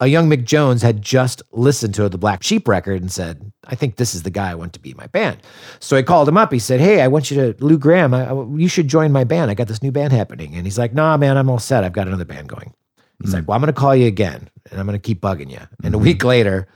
[0.00, 3.74] a young Mick Jones had just listened to the Black Sheep record and said, I
[3.74, 5.38] think this is the guy I want to be in my band.
[5.80, 6.52] So I called him up.
[6.52, 9.24] He said, Hey, I want you to, Lou Gramm, I, I- you should join my
[9.24, 9.50] band.
[9.50, 10.54] I got this new band happening.
[10.54, 11.84] And he's like, Nah, man, I'm all set.
[11.84, 12.74] I've got another band going.
[13.22, 13.36] He's hmm.
[13.36, 15.60] like, Well, I'm going to call you again and I'm going to keep bugging you.
[15.82, 16.04] And a hmm.
[16.04, 16.66] week later,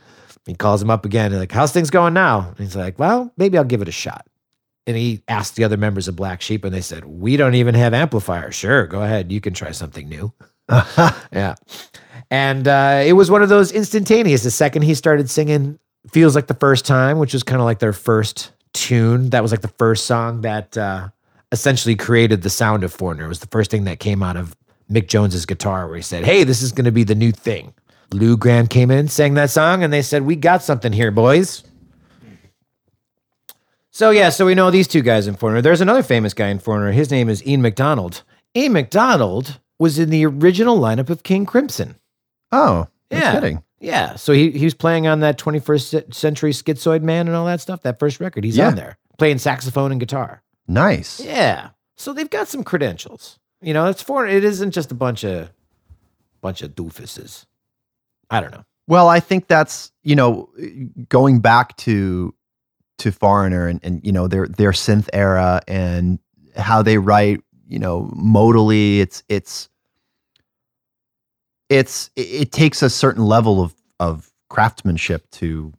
[0.49, 1.31] he calls him up again.
[1.31, 2.47] And like, how's things going now?
[2.49, 4.27] And he's like, well, maybe I'll give it a shot.
[4.87, 7.75] And he asked the other members of Black Sheep, and they said, we don't even
[7.75, 8.55] have amplifiers.
[8.55, 9.31] Sure, go ahead.
[9.31, 10.33] You can try something new.
[11.31, 11.55] yeah.
[12.31, 14.43] And uh, it was one of those instantaneous.
[14.43, 15.77] The second he started singing
[16.11, 19.29] Feels Like the First Time, which was kind of like their first tune.
[19.29, 21.09] That was like the first song that uh,
[21.51, 23.25] essentially created the sound of Foreigner.
[23.25, 24.55] It was the first thing that came out of
[24.89, 27.73] Mick Jones's guitar where he said, hey, this is going to be the new thing.
[28.11, 31.63] Lou Gramm came in, sang that song, and they said, We got something here, boys.
[33.91, 35.61] So, yeah, so we know these two guys in Foreigner.
[35.61, 36.91] There's another famous guy in Foreigner.
[36.91, 38.23] His name is Ian McDonald.
[38.55, 41.95] Ian McDonald was in the original lineup of King Crimson.
[42.51, 43.33] Oh, Yeah.
[43.33, 43.63] kidding.
[43.79, 44.15] Yeah.
[44.15, 47.81] So he, he was playing on that 21st century schizoid man and all that stuff,
[47.83, 48.43] that first record.
[48.43, 48.67] He's Yeah.
[48.69, 50.43] on there playing saxophone and guitar.
[50.67, 51.19] Nice.
[51.19, 51.69] Yeah.
[51.97, 53.39] So they've got some credentials.
[53.61, 55.51] You know, it's for it isn't just a bunch of
[56.41, 57.45] bunch of doofuses.
[58.29, 58.63] I don't know.
[58.87, 60.49] Well, I think that's you know
[61.09, 62.33] going back to
[62.99, 66.19] to Foreigner and, and you know their their synth era and
[66.55, 68.99] how they write you know modally.
[68.99, 69.69] It's it's
[71.69, 75.71] it's it, takes a certain level of of craftsmanship to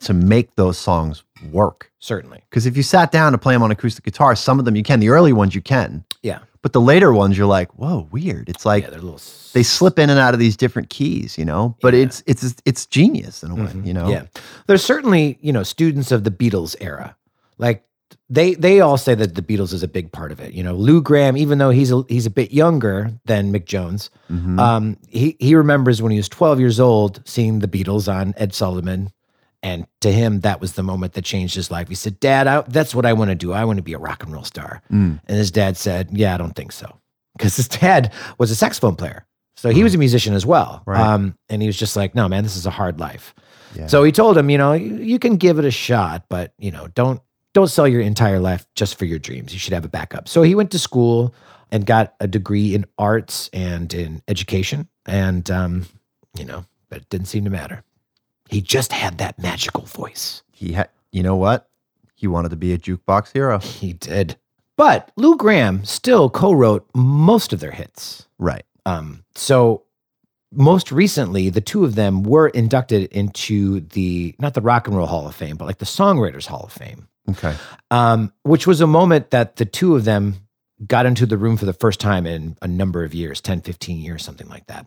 [0.00, 1.90] to make those songs work.
[1.98, 2.42] Certainly.
[2.50, 4.82] Because if you sat down to play them on acoustic guitar, some of them you
[4.82, 5.00] can.
[5.00, 6.38] The early ones you can, Yeah.
[6.62, 8.48] but the later ones you're like, whoa, weird.
[8.48, 9.20] It's like yeah, little.
[9.52, 11.76] they slip in and out of these different keys, you know.
[11.82, 12.00] But Yeah.
[12.04, 13.86] it's it's it's genius in a way, Mhm.
[13.86, 14.08] you know.
[14.08, 14.24] Yeah.
[14.66, 17.14] There's certainly, you know, students of the Beatles era.
[17.58, 17.84] Like
[18.30, 20.54] they they all say that the Beatles is a big part of it.
[20.54, 24.08] You know, Lou Gramm, even though he's a, he's a bit younger than Mick Jones,
[24.32, 24.58] Mhm.
[24.58, 28.54] um, he he remembers when he was 12 years old seeing the Beatles on Ed
[28.54, 29.10] Sullivan.
[29.64, 31.88] And to him, that was the moment that changed his life.
[31.88, 33.54] He said, Dad, I, that's what I want to do.
[33.54, 34.82] I want to be a rock and roll star.
[34.92, 35.18] Mm.
[35.24, 37.00] And his dad said, Yeah, I don't think so.
[37.36, 39.24] Because his dad was a saxophone player.
[39.56, 40.82] So he was a musician as well.
[40.84, 41.00] Right.
[41.00, 43.34] Um, and he was just like, No, man, this is a hard life.
[43.74, 43.86] Yeah.
[43.86, 46.70] So he told him, you know, you, you can give it a shot, but you
[46.70, 47.22] know, don't
[47.54, 49.54] don't sell your entire life just for your dreams.
[49.54, 50.28] You should have a backup.
[50.28, 51.34] So he went to school
[51.70, 54.88] and got a degree in arts and in education.
[55.06, 55.86] And um,
[56.36, 57.82] you know, but it didn't seem to matter.
[58.48, 60.42] He just had that magical voice.
[60.52, 61.68] he had, you know what?
[62.14, 63.58] He wanted to be a jukebox hero.
[63.58, 64.36] He did.
[64.76, 68.26] But Lou Gramm still co-wrote most of their hits.
[68.38, 68.64] Right.
[68.86, 69.84] Um, so
[70.52, 75.06] most recently, the two of them were inducted into the not the Rock and Roll
[75.06, 77.54] Hall of Fame, but like the Songwriters Hall of Fame, Okay.
[77.90, 80.36] um, which was a moment that the two of them
[80.86, 83.98] got into the room for the first time in a number of years 10, 15
[84.00, 84.86] years, something like that.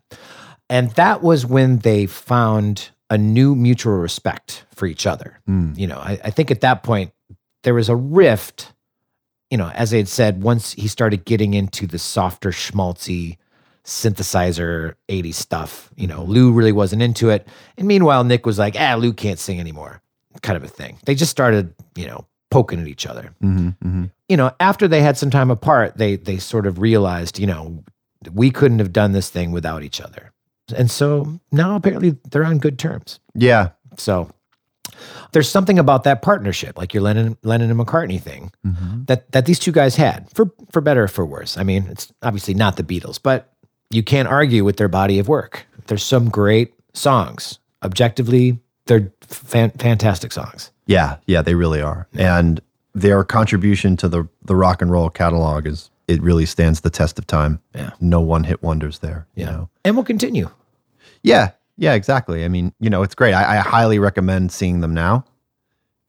[0.69, 5.39] And that was when they found a new mutual respect for each other.
[5.47, 5.77] Mm.
[5.77, 7.11] You know, I, I think at that point,
[7.63, 8.73] there was a rift.
[9.49, 13.37] You know, as I had said, once he started getting into the softer, schmaltzy,
[13.85, 17.47] synthesizer 80s stuff, you know, Lou really wasn't into it.
[17.77, 20.01] And meanwhile, Nick was like, ah, Lou can't sing anymore,
[20.41, 20.97] kind of a thing.
[21.05, 23.33] They just started, you know, poking at each other.
[23.39, 27.39] hmm hmm You know, after they had some time apart, they they sort of realized,
[27.39, 27.83] you know,
[28.33, 30.31] we couldn't have done this thing without each other.
[30.75, 33.19] And so now apparently they're on good terms.
[33.33, 33.69] Yeah.
[33.97, 34.29] So
[35.31, 39.07] there's something about that partnership, like your Lennon, Lennon and McCartney thing, Mhm.
[39.07, 41.57] that that these two guys had, for for better or for worse.
[41.57, 43.53] I mean, it's obviously not the Beatles, but
[43.89, 45.65] you can't argue with their body of work.
[45.87, 47.59] There's some great songs.
[47.83, 50.71] Objectively, they're fan, fantastic songs.
[50.87, 51.17] Yeah.
[51.27, 51.41] Yeah.
[51.41, 52.07] They really are.
[52.17, 52.59] And
[52.95, 57.19] their contribution to the the rock and roll catalog is it really stands the test
[57.19, 57.59] of time.
[57.75, 57.91] Yeah.
[57.99, 59.27] No one hit wonders there.
[59.35, 59.51] You Yeah.
[59.51, 59.69] know.
[59.83, 60.49] And we'll continue.
[61.23, 62.45] Yeah, yeah, exactly.
[62.45, 63.33] I mean, you know, it's great.
[63.33, 65.25] I, I highly recommend seeing them now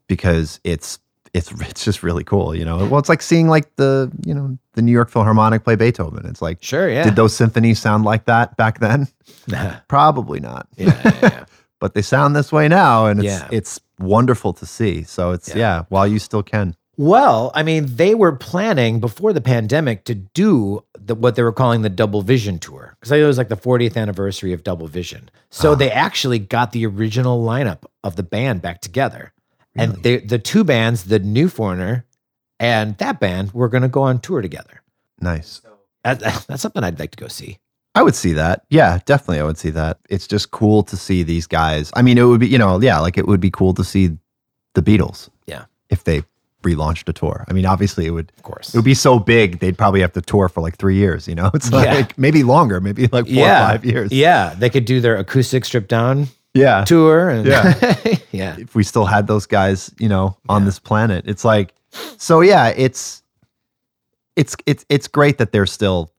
[0.06, 0.98] because it's
[1.34, 2.54] it's it's just really cool.
[2.54, 5.76] You know, well, it's like seeing like the you know the New York Philharmonic play
[5.76, 6.26] Beethoven.
[6.26, 7.04] It's like, Sure, yeah.
[7.04, 9.08] did those symphonies sound like that back then?
[9.88, 10.68] Probably not.
[10.76, 11.44] yeah, yeah.
[11.80, 13.48] But they sound this way now, and it's Yeah.
[13.50, 15.02] it's wonderful to see.
[15.02, 15.56] So it's Yeah.
[15.56, 16.74] yeah, while you still can.
[16.98, 21.52] Well, I mean, they were planning before the pandemic to do the, what they were
[21.52, 24.64] calling the Double Vision tour because I know it was like the 40th anniversary of
[24.64, 25.30] Double Vision.
[25.48, 25.78] So uh-huh.
[25.78, 29.32] they actually got the original lineup of the band back together,
[29.76, 32.04] and they, the two bands, the New Foreigner
[32.58, 34.82] and that band, were going to go on tour together.
[35.20, 35.62] Nice.
[36.02, 37.58] That, that's something I'd like to go see.
[37.94, 38.64] I would see that.
[38.70, 39.38] Yeah, definitely.
[39.38, 39.98] I would see that.
[40.10, 41.92] It's just cool to see these guys.
[41.94, 44.18] I mean, it would be, you know, yeah, like it would be cool to see
[44.74, 45.28] the Beatles.
[45.46, 45.66] Yeah.
[45.90, 46.24] If they
[46.62, 47.44] relaunched a tour.
[47.48, 50.12] I mean, obviously it would Of course, it would be so big they'd probably have
[50.14, 51.50] to tour for like three years, you know?
[51.54, 51.94] It's Yeah.
[51.94, 54.10] like maybe longer, maybe like four yeah, or five years.
[54.12, 56.84] Yeah, they could do their acoustic stripped down Yeah.
[56.84, 57.30] tour.
[57.30, 57.74] And Yeah.
[58.32, 60.66] yeah, If we still had those guys, you know, on Yeah.
[60.66, 61.24] this planet.
[61.28, 61.74] It's like
[62.16, 63.22] so yeah, it's
[64.36, 66.12] it's it's it's great that they're still,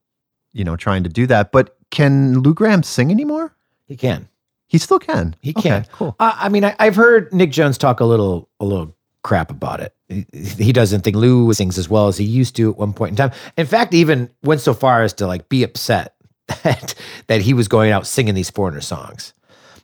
[0.54, 1.52] you know, trying to do that.
[1.52, 3.54] But can Lou Gramm sing anymore?
[3.86, 4.28] he can.
[4.68, 5.36] He still can.
[5.42, 5.86] He Okay, can.
[5.92, 6.16] Cool.
[6.20, 9.80] Uh, I mean, I, I've heard Mick Jones talk a little, a little crap about
[9.80, 9.96] it.
[10.34, 13.16] He, doesn't think Lou sings as well as he used to at one point in
[13.16, 13.32] time.
[13.58, 16.16] In fact, even went so far as to like be upset
[16.64, 16.96] that
[17.28, 19.34] that he was going out singing these foreigner songs.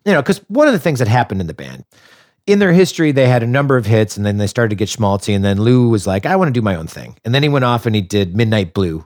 [0.04, 1.86] You know, because one of the things that happened in the band,
[2.48, 4.90] in their history, they had a number of hits, and then they started to get
[4.90, 5.36] schmaltzy.
[5.36, 7.50] And then Lou was like, "I want to do my own thing," and then he
[7.50, 9.06] went off and he did "Midnight Blue."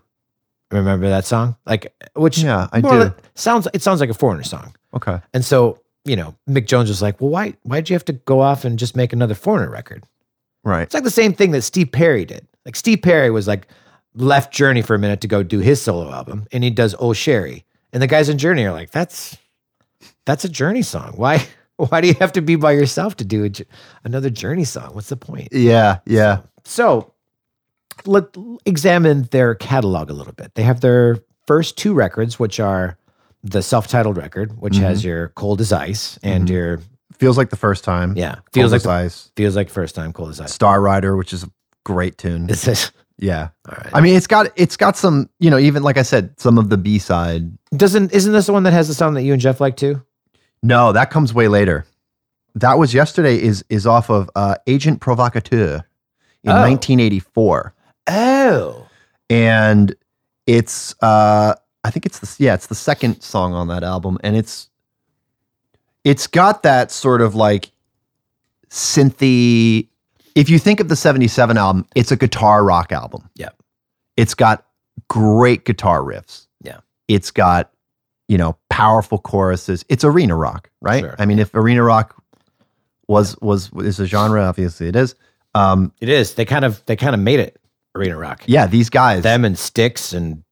[0.72, 1.56] Remember that song?
[1.66, 2.88] Like, which Yeah, I do.
[2.88, 4.76] less- sounds it sounds like a foreigner song.
[4.94, 5.20] Okay.
[5.34, 8.40] And so, you know, Mick Jones was like, well, why, why'd you have to go
[8.42, 10.04] off and just make another Foreigner record?
[10.64, 10.84] Right.
[10.84, 12.46] It's like the same thing that Steve Perry did.
[12.66, 13.68] Like Steve Perry was like
[14.16, 17.14] left Journey for a minute to go do his solo album and he does Oh
[17.14, 17.66] Sherrie.
[17.94, 19.38] And the guys in Journey are like, that's,
[20.26, 21.14] that's a Journey song.
[21.16, 21.46] Why,
[21.78, 23.52] why do you have to be by yourself to do a,
[24.04, 24.94] another Journey song?
[24.94, 25.48] What's the point?
[25.52, 26.00] Yeah.
[26.06, 26.42] Yeah.
[26.66, 27.14] So
[28.06, 28.26] let
[28.66, 30.56] examine their catalog a little bit.
[30.56, 32.98] They have their first two records, which are
[33.44, 36.52] the self-titled record, which has your Cold as Ice and Mhm.
[36.52, 36.82] your
[37.20, 38.16] Feels like the first time.
[38.16, 39.32] yeah, Feels like the, Ice.
[39.36, 40.54] feels like first time Cold as Ice.
[40.54, 41.50] Star Rider, which is a
[41.86, 42.48] great tune.
[42.48, 42.92] This is
[43.22, 43.50] Yeah.
[43.68, 43.90] All right.
[43.94, 46.70] I mean, it's got it's got some, you know, even like I said, some of
[46.70, 47.52] the B side.
[47.76, 50.02] Doesn't isn't this the one that has the song that you and Jeff like too?
[50.64, 51.86] No, that comes way later.
[52.56, 53.36] That was yesterday.
[53.42, 55.84] Is is off of uh, Agent Provocateur
[56.46, 56.62] in Oh.
[56.62, 57.74] 1984,
[58.08, 58.88] Oh.
[59.30, 59.94] and
[60.48, 64.38] it's uh, I think it's the yeah, it's the second song on that album, and
[64.38, 64.70] it's
[66.04, 67.72] it's got that sort of like
[68.70, 69.88] synthy.
[70.36, 73.30] If you think of the 77 album, it's a guitar rock album.
[73.36, 73.50] Yeah.
[74.18, 74.66] It's got
[75.08, 76.48] great guitar riffs.
[76.62, 76.80] Yeah.
[77.08, 77.72] It's got,
[78.28, 79.84] you know, powerful choruses.
[79.90, 81.02] It's arena rock, right?
[81.02, 81.16] Sure.
[81.20, 82.22] I mean, if arena rock
[83.08, 85.16] was was is a genre, obviously it is.
[85.56, 86.36] Um, It is.
[86.36, 87.60] They kind of they kind of made it
[87.96, 88.44] arena rock.
[88.46, 90.44] yeah, these guys, Them and Styx and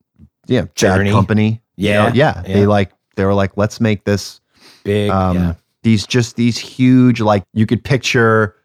[0.47, 1.11] yeah, Bad Journey.
[1.11, 2.41] Company, you know, yeah, yeah.
[2.41, 4.41] they like they were like, let's make this
[4.83, 5.09] big.
[5.09, 5.53] um, yeah.
[5.83, 8.55] these just these huge like you could picture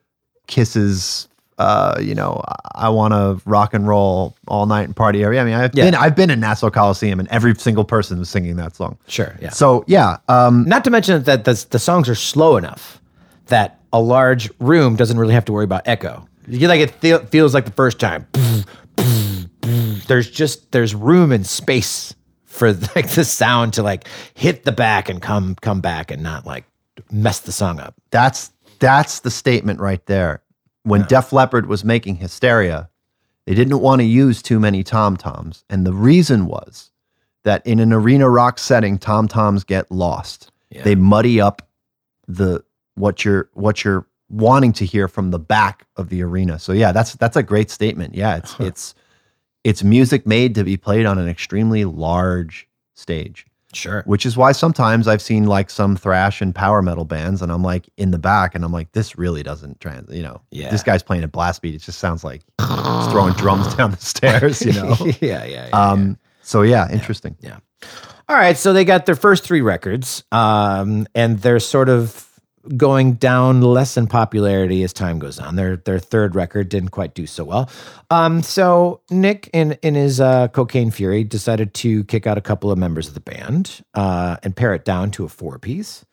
[0.46, 2.42] Kiss's uh you know
[2.74, 5.84] i, want to rock and roll all night and party every i mean i've Yeah.
[5.84, 9.36] been i've been in nassau coliseum and every single person was singing that song Sure.
[9.40, 9.50] Yeah.
[9.50, 13.00] so yeah um Not to mention that the, the songs are slow enough
[13.48, 16.26] that a large room doesn't really have to worry about echo.
[16.48, 18.26] You get like it feel, feels like the first time.
[20.08, 22.14] There's just there's room and space
[22.52, 26.46] for like the sound to like hit the back and come come back and not
[26.46, 26.64] like
[27.10, 27.94] mess the song up.
[28.10, 30.42] that's that's the statement right there
[30.84, 32.88] when def leppard was making hysteria
[33.46, 36.90] they didn't want to use too many tom toms and the reason was
[37.44, 40.82] that in an arena rock setting tom toms get lost Yeah.
[40.82, 41.62] they muddy up
[42.28, 42.62] the
[42.94, 46.58] what you're what you're wanting to hear from the back of the arena.
[46.58, 48.14] So yeah, that's that's a great statement.
[48.14, 48.94] Yeah, it's it's
[49.64, 54.02] it's music made to be played on an extremely large stage, Sure.
[54.06, 57.62] which is why sometimes I've seen like some thrash and power metal bands and I'm
[57.62, 60.40] like in the back and I'm like this really doesn't trans, you know.
[60.50, 60.70] Yeah.
[60.70, 61.74] This guy's playing at blast beat.
[61.74, 64.96] It just sounds like he's throwing drums down the stairs, you know.
[65.20, 65.90] yeah, yeah, yeah.
[65.90, 67.36] Um so yeah, interesting.
[67.40, 67.58] Yeah.
[68.28, 72.28] All right, so they got their first three records, um, and they're sort of
[72.76, 75.56] going down less in popularity as time goes on.
[75.56, 77.70] Their their third record didn't quite do so well.
[78.10, 82.70] Um, so Nick, in in his uh, cocaine fury, decided to kick out a couple
[82.70, 86.04] of members of the band uh, and pare it down to a four piece.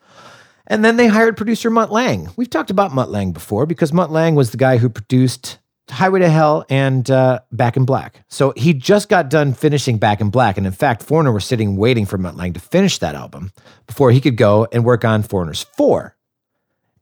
[0.67, 2.29] And then they hired producer Mutt Lange.
[2.35, 5.57] We've talked about Mutt Lange before because Mutt Lange was the guy who produced
[5.89, 8.23] Highway to Hell and uh, Back in Black.
[8.27, 10.57] So he just got done finishing Back in Black.
[10.57, 13.51] And in fact, Foreigner was sitting waiting for Mutt Lange to finish that album
[13.87, 16.15] before he could go and work on Foreigners 4.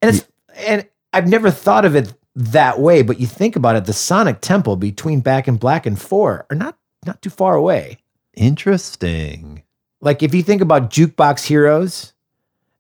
[0.02, 3.86] And it's and I've never thought of it that way, but you think about it,
[3.86, 7.98] the sonic Temple between Back in Black and 4 are not not too far away.
[8.36, 9.64] Interesting.
[10.02, 12.14] Like if you think about Jukebox Heroes,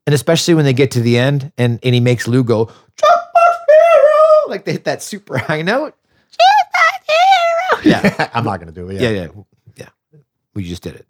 [0.05, 3.57] and especially when they get to the end and, and he makes Lou go, Jukebox
[3.67, 5.95] Hero, like they hit that super high note.
[6.31, 7.81] Jukebox Hero.
[7.83, 8.29] Yeah.
[8.33, 9.01] I'm not gonna do it.
[9.01, 9.27] yeah, yeah,
[9.75, 9.89] yeah.
[10.53, 11.07] We just did it.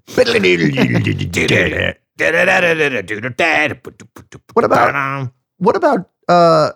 [4.54, 6.72] What about What about uh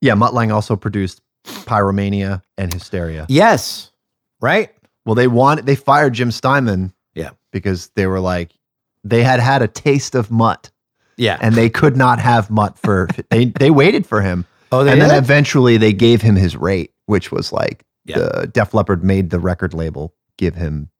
[0.00, 3.26] yeah, Mutt Lange also produced Pyromania and Hysteria.
[3.28, 3.90] Yes.
[4.40, 4.70] Right?
[5.04, 6.92] Well, they wanted they fired Jim Steinman.
[7.14, 7.30] Yeah.
[7.52, 8.52] Because they were like
[9.04, 10.70] they had had a taste of Mutt
[11.16, 11.38] Yeah.
[11.40, 14.44] and they could not have Mutt for they they waited for him.
[14.72, 18.18] oh, they and then eventually they gave him his rate, which was like Yeah.
[18.18, 20.90] the Def Leppard made the record label give him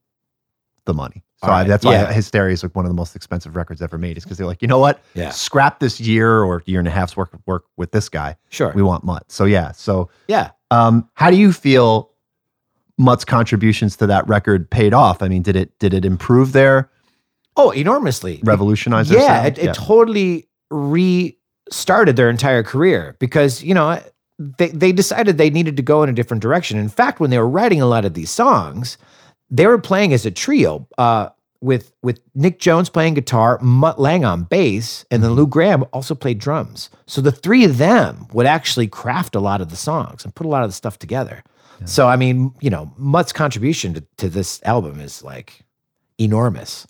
[0.87, 1.23] the money.
[1.41, 2.13] So All I, right, that's why yeah.
[2.13, 4.17] Hysteria is like one of the most expensive records ever made.
[4.17, 5.01] Is because they're like, you know what?
[5.15, 5.31] Yeah.
[5.31, 8.37] Scrap this year or year and a half's work of work with this guy.
[8.49, 8.73] Sure.
[8.75, 9.31] We want Mutt.
[9.31, 9.73] So yeah.
[9.73, 10.51] So yeah.
[10.73, 12.11] um, how do you feel
[12.99, 15.23] Mutt's contributions to that record paid off?
[15.23, 16.91] I mean, did it did it improve their
[17.59, 18.41] Oh, enormously.
[18.45, 19.11] Revolutionized.
[19.11, 24.01] their yeah, it, it totally restarted their entire career because you know
[24.39, 26.79] they they decided they needed to go in a different direction.
[26.79, 28.97] In fact, when they were writing a lot of these songs,
[29.51, 31.31] they were playing as a trio uh,
[31.61, 36.15] with with Mick Jones playing guitar, Mutt Lange on bass, and then Lou Gramm also
[36.15, 36.91] played drums.
[37.07, 40.47] So the three of them would actually craft a lot of the songs and put
[40.47, 41.43] a lot of the stuff together.
[41.85, 45.65] So I mean, you know, Mutt's contribution to, to this album is like
[46.19, 46.89] enormous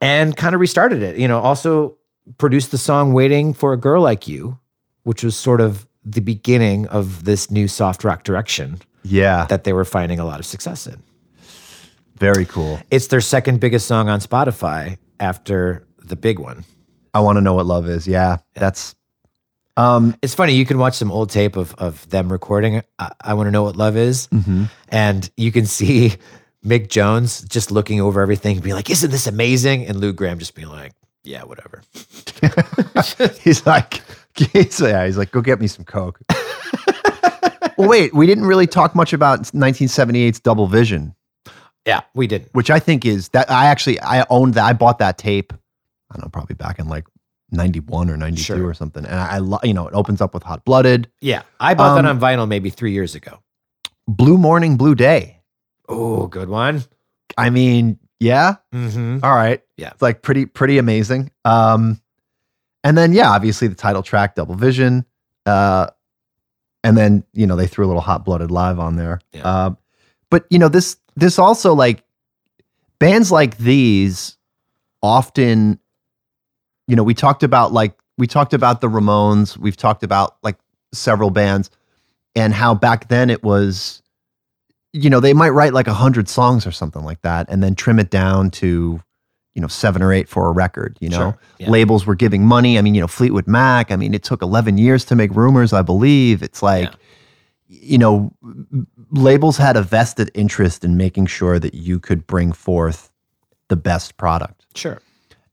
[0.00, 1.16] and kind of restarted it.
[1.16, 1.96] You know, also
[2.36, 4.58] produced the song Waiting for a Girl Like You,
[5.04, 9.72] which was sort of the beginning of this new soft rock direction yeah, that they
[9.72, 11.02] were finding a lot of success in.
[12.18, 12.80] Very cool.
[12.90, 16.64] It's their second biggest song on Spotify after the big one.
[17.14, 18.06] I want to know what love is.
[18.06, 18.94] Yeah, that's
[19.76, 23.34] um It's funny, you can watch some old tape of, of them recording I, I
[23.34, 24.68] Want to Know What Love Is, mhm.
[24.88, 26.14] and you can see
[26.64, 29.86] Mick Jones just looking over everything and being like, Isn't this amazing?
[29.86, 30.92] And Lou Gramm just being like,
[31.24, 31.82] Yeah, whatever.
[33.42, 34.02] he's like
[34.34, 36.20] he's, yeah, he's like go get me some coke.
[37.78, 41.14] well, wait, we didn't really talk much about 1978's Double Vision,
[41.88, 42.48] Yeah, we did.
[42.52, 44.64] which I think is that I actually I owned that.
[44.64, 45.52] I bought that tape.
[46.10, 47.04] I don't know, probably back in like
[47.50, 48.66] 91 or 92 Sure.
[48.66, 49.04] or something.
[49.04, 51.94] And I, I lo- you know, it opens up with Hot Blooded, Yeah, I bought
[51.96, 53.40] that Um, on vinyl maybe three years ago.
[54.06, 55.40] Blue Morning, Blue Day.
[55.88, 56.84] Oh, good one.
[57.36, 59.18] I mean, yeah, Mm-hmm.
[59.22, 59.62] all right.
[59.76, 59.90] Yeah.
[59.90, 61.30] It's like pretty, pretty amazing.
[61.44, 62.00] Um,
[62.84, 65.04] and then, yeah, obviously the title track, Double Vision.
[65.46, 65.88] Uh,
[66.84, 69.20] and then, you know, they threw a little Hot Blooded Live on there.
[69.32, 69.42] Yeah.
[69.46, 69.70] Uh,
[70.30, 72.04] but, you know, this, this also like
[72.98, 74.36] bands like these
[75.02, 75.78] often,
[76.86, 80.56] you know, we talked about like, we talked about the Ramones, we've talked about like
[80.92, 81.70] several bands
[82.34, 84.02] and how back then it was,
[84.92, 87.74] you know, they might write like a hundred songs or something like that and then
[87.74, 89.00] trim it down to,
[89.54, 91.18] you know, seven or eight for a record, you know?
[91.18, 91.68] Sure, yeah.
[91.68, 92.78] Labels were giving money.
[92.78, 95.72] I mean, you know, Fleetwood Mac, I mean, it took 11 years to make rumors,
[95.72, 96.42] I believe.
[96.42, 96.92] It's like,
[97.66, 98.32] you know,
[99.10, 103.10] labels had a vested interest in making sure that you could bring forth
[103.68, 104.66] the best product.
[104.74, 105.00] Sure.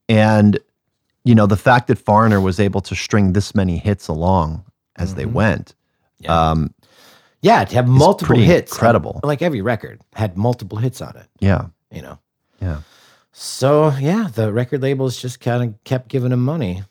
[0.09, 0.59] And,
[1.23, 4.63] you know, the fact that Foreigner was able to string this many hits along
[4.97, 5.73] as they went,
[6.21, 6.23] Mm-hmm.
[6.25, 6.49] Yeah.
[6.51, 6.73] um,
[7.41, 8.71] Yeah, to have multiple hits.
[8.71, 9.19] incredible.
[9.23, 12.19] Like every record had multiple hits on it, yeah, you know.
[12.61, 12.79] yeah.
[13.33, 16.83] So yeah, the record labels just kind of kept giving them money,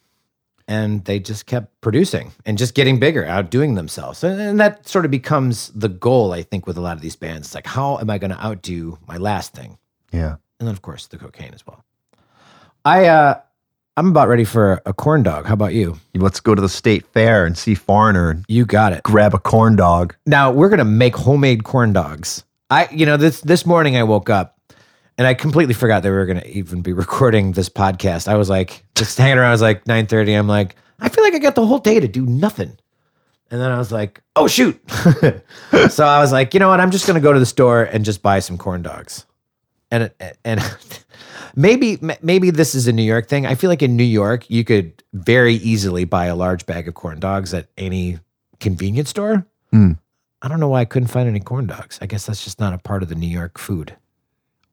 [0.66, 5.04] and they just kept producing and just getting bigger, outdoing themselves, and, and that sort
[5.04, 7.48] of becomes the goal, I think, with a lot of these bands.
[7.48, 9.78] It's like, how am I going to outdo my last thing?
[10.12, 10.36] Yeah.
[10.58, 11.84] And then, of course, the cocaine as well.
[12.84, 13.40] I uh,
[13.96, 15.46] I'm about ready for a corn dog.
[15.46, 15.98] How about you?
[16.14, 19.02] Let's go to the state fair and see Foreigner You got it.
[19.04, 20.14] grab a corn dog.
[20.26, 22.44] Now we're gonna make homemade corn dogs.
[22.70, 24.53] I, you know, this this morning I woke up
[25.18, 28.28] and I completely forgot that we were gonna even be recording this podcast.
[28.28, 29.48] I was like, just hanging around.
[29.48, 30.34] I was like nine thirty.
[30.34, 32.76] I'm like, I feel like I got the whole day to do nothing.
[33.50, 34.80] And then I was like, oh shoot.
[34.90, 36.80] so I was like, you know what?
[36.80, 39.26] I'm just gonna go to the store and just buy some corn dogs.
[39.90, 40.10] And
[40.44, 40.60] and
[41.54, 43.46] maybe maybe this is a New York thing.
[43.46, 46.94] I feel like in New York you could very easily buy a large bag of
[46.94, 48.18] corn dogs at any
[48.60, 49.46] convenience store.
[49.70, 49.92] Hmm.
[50.42, 51.98] I don't know why I couldn't find any corn dogs.
[52.02, 53.96] I guess that's just not a part of the New York food.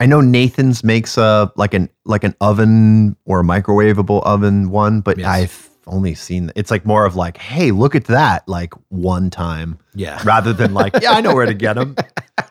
[0.01, 5.01] I know Nathan's makes a like an like an oven or a microwavable oven one,
[5.01, 5.27] but Yes.
[5.27, 9.77] I've only seen it's like more of like, hey, look at that, like one time,
[9.93, 10.19] Yeah.
[10.25, 11.95] rather than like, yeah, I know where to get them.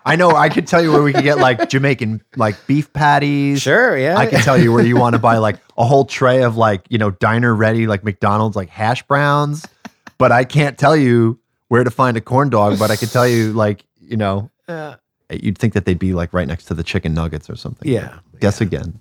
[0.05, 3.63] I know I could tell you where we could get like Jamaican like beef patties.
[3.63, 4.17] Sure, yeah.
[4.17, 6.83] I can tell you where you want to buy like a whole tray of like,
[6.89, 9.67] you know, diner ready, like McDonald's, like hash browns.
[10.19, 13.27] But I can't tell you where to find a corn dog, but I can tell
[13.27, 14.95] you, like, you know, Uh,
[15.31, 17.91] you'd think that they'd be like right next to the chicken nuggets or something.
[17.91, 18.19] yeah.
[18.41, 18.99] Guess again.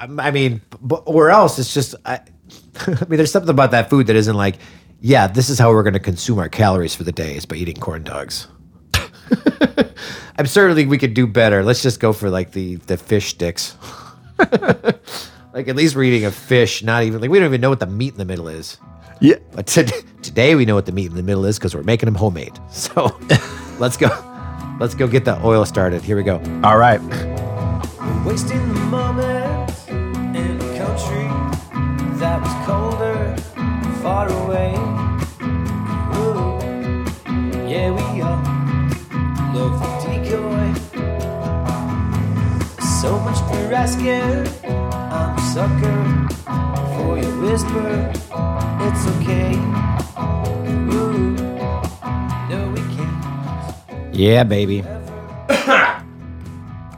[0.00, 2.14] Um, I mean, but, or else it's just, I,
[2.86, 4.56] I mean, there's something about that food that isn't like,
[5.00, 7.56] yeah, this is how we're going to consume our calories for the day is by
[7.56, 8.48] eating corn dogs.
[10.38, 11.62] I'm certainly we could do better.
[11.62, 13.76] Let's just go for like the the fish sticks.
[14.38, 17.80] like at least we're eating a fish, not even like we don't even know what
[17.80, 18.78] the meat in the middle is.
[19.20, 19.36] Yeah.
[19.52, 19.84] But to,
[20.22, 22.58] today we know what the meat in the middle is because we're making them homemade.
[22.70, 23.18] So
[23.78, 24.08] let's go.
[24.78, 26.02] Let's go get the oil started.
[26.02, 26.36] Here we go.
[26.62, 27.00] All right.
[28.26, 31.28] Wasting the moment in a country
[32.18, 33.34] that was colder,
[34.02, 34.74] far away.
[36.18, 36.58] Ooh,
[37.66, 38.42] yeah, we all
[39.54, 40.68] love the decoy.
[43.00, 45.98] So much for asking, I'm a sucker
[46.96, 48.12] for your whisper.
[48.82, 49.56] It's okay.
[54.16, 54.82] Yeah, baby.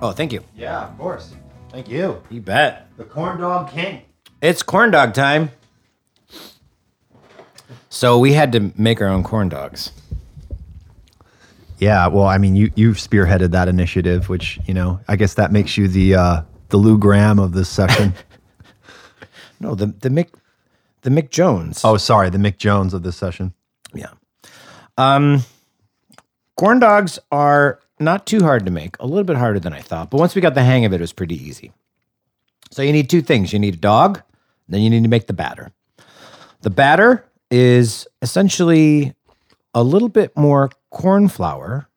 [0.01, 0.43] oh, thank you.
[0.57, 1.35] Yeah, of course.
[1.71, 2.23] Thank you.
[2.31, 2.89] You bet.
[2.97, 4.03] The corn dog king.
[4.41, 5.51] It's corn dog time.
[7.91, 9.91] So we had to make our own corn dogs.
[11.79, 15.51] Yeah, well, I mean, you you spearheaded that initiative, which you know, I guess that
[15.53, 18.14] makes you the uh, the Lou Gramm of this session.
[19.61, 20.29] No, the the Mick
[21.03, 21.81] the Mick Jones.
[21.85, 23.53] oh, sorry, the Mick Jones of this session.
[23.93, 24.11] yeah.
[24.97, 25.43] Um,
[26.59, 28.96] corn dogs are not too hard to make.
[29.00, 30.96] A little bit harder than I thought, but once we got the hang of it,
[30.96, 31.72] it was pretty easy.
[32.70, 33.52] So you need two things.
[33.52, 34.22] You need a dog,
[34.68, 35.72] then you need to make the batter.
[36.61, 39.14] The batter is essentially
[39.72, 41.88] a little bit more corn flour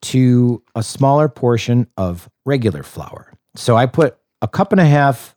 [0.00, 3.32] to a smaller portion of regular flour.
[3.56, 5.34] So I put a cup and a half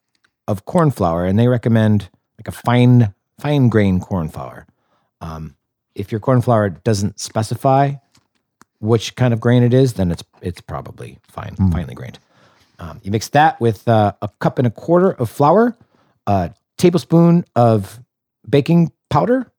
[0.47, 4.67] of corn flour, and they recommend like a fine, fine grain corn flour.
[5.21, 5.55] Um,
[5.95, 7.93] if your corn flour doesn't specify
[8.81, 12.19] which kind of grain it is, then it's it's probably fine, finely grained.
[12.79, 15.77] Um, you mix that with uh, a cup and a quarter of flour,
[16.27, 17.99] a tablespoon of
[18.49, 19.51] baking powder,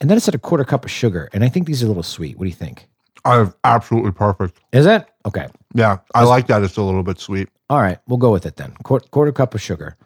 [0.00, 1.28] and then it said a quarter cup of sugar.
[1.32, 2.38] And I think these are a little sweet.
[2.38, 2.88] What do you think?
[3.24, 4.60] I have absolutely perfect.
[4.72, 5.04] Is it?
[5.26, 5.48] Okay.
[5.74, 6.62] Yeah, I like that.
[6.62, 7.48] It's a little bit sweet.
[7.68, 8.72] All right, we'll go with it then.
[8.84, 9.96] Quarter, quarter cup of sugar.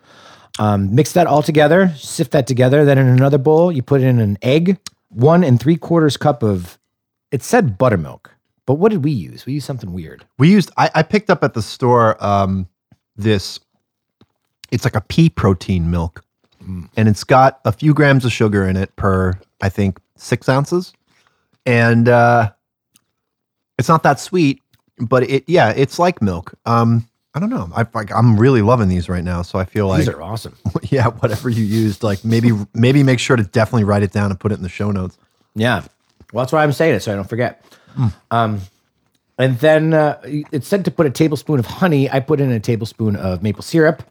[0.59, 2.85] Um, mix that all together, sift that together.
[2.85, 4.79] Then in another bowl, you put in an egg,
[5.09, 6.79] one and three quarters cup of,
[7.33, 8.31] it said buttermilk,
[8.67, 9.45] but what did we use?
[9.47, 10.25] We used something weird.
[10.39, 12.69] We used I, I picked up at the store um
[13.17, 13.59] this
[14.71, 16.25] it's like a pea protein milk.
[16.97, 20.93] And it's got a few grams of sugar in it per, I think, six ounces.
[21.67, 22.53] And uh
[23.79, 24.63] it's not that sweet,
[25.01, 26.55] but it yeah, it's like milk.
[26.67, 27.71] Um I don't know.
[27.75, 29.43] I like I'm really loving these right now.
[29.43, 30.57] So I feel like These are awesome.
[30.91, 34.39] yeah, whatever you used, like maybe maybe make sure to definitely write it down and
[34.39, 35.19] put it in the show notes.
[35.55, 35.83] Yeah.
[36.33, 37.65] Well, that's why I'm saying it so I don't forget.
[38.31, 38.63] Um,
[39.39, 42.11] and then uh, it said to put a tablespoon of honey.
[42.11, 44.03] I put in a tablespoon of maple syrup,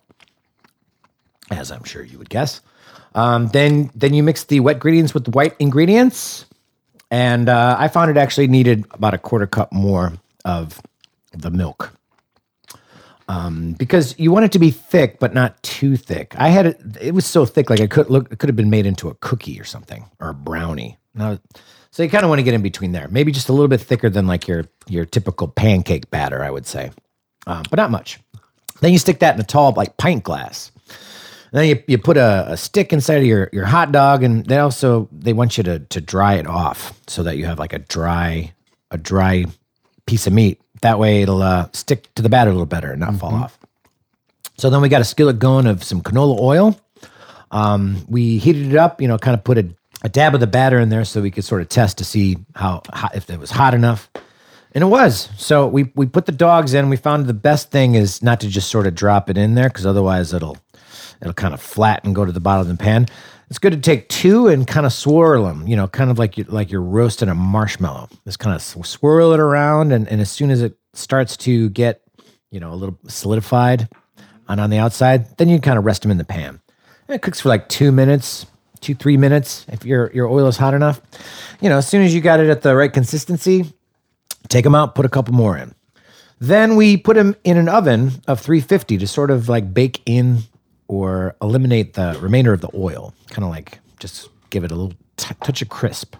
[1.50, 2.62] as I'm sure you would guess.
[3.14, 6.46] Um, then then you mix the wet ingredients with the white ingredients,
[7.10, 10.14] and uh, I found it actually needed about a quarter cup more
[10.46, 10.82] of
[11.34, 11.94] the milk.
[13.28, 16.36] Um, because you want it to be thick, but not too thick.
[16.38, 18.70] I had it; it was so thick, like it could look, it could have been
[18.70, 20.98] made into a cookie or something, or a brownie.
[21.14, 21.38] Now,
[21.92, 23.08] so you kind of want to get in between there.
[23.10, 26.66] Maybe just a little bit thicker than like your your typical pancake batter, I would
[26.66, 26.92] say,
[27.48, 28.20] um, but not much.
[28.80, 30.72] Then you stick that in a tall like pint glass.
[31.54, 34.46] And then you, you put a, a stick inside of your, your hot dog, and
[34.46, 37.74] they also they want you to to dry it off so that you have like
[37.74, 38.54] a dry
[38.90, 39.46] a dry
[40.06, 40.62] piece of meat.
[40.82, 43.60] That way it'll uh, stick to the batter a little better and not fall off.
[44.58, 46.80] So then we got a skillet going of some canola oil.
[47.52, 49.68] Um, we heated it up, you know, kind of put a,
[50.04, 52.38] a dab of the batter in there so we could sort of test to see
[52.56, 52.82] how
[53.14, 54.10] if it was hot enough.
[54.74, 55.30] And it was.
[55.38, 56.90] So we we put the dogs in.
[56.90, 59.68] We found the best thing is not to just sort of drop it in there
[59.68, 60.58] because otherwise it'll
[61.22, 63.08] it'll kind of flatten and go to the bottom of the pan.
[63.50, 66.38] It's good to take two and kind of swirl them, you know, kind of like
[66.38, 68.08] you like you're roasting a marshmallow.
[68.24, 72.02] Just kind of swirl it around, and, and as soon as it starts to get,
[72.50, 73.90] you know, a little solidified
[74.48, 76.62] on on the outside, then you kind of rest them in the pan.
[77.10, 78.46] And it cooks for like two minutes,
[78.82, 81.02] two three minutes if your your oil is hot enough.
[81.62, 83.74] You know, as soon as you got it at the right consistency,
[84.50, 85.74] take them out, put a couple more in.
[86.40, 90.40] Then we put them in an oven of 350 to sort of like bake in
[90.88, 94.94] or eliminate the remainder of the oil, kind of like just give it a little
[95.18, 96.16] t- touch of crisp.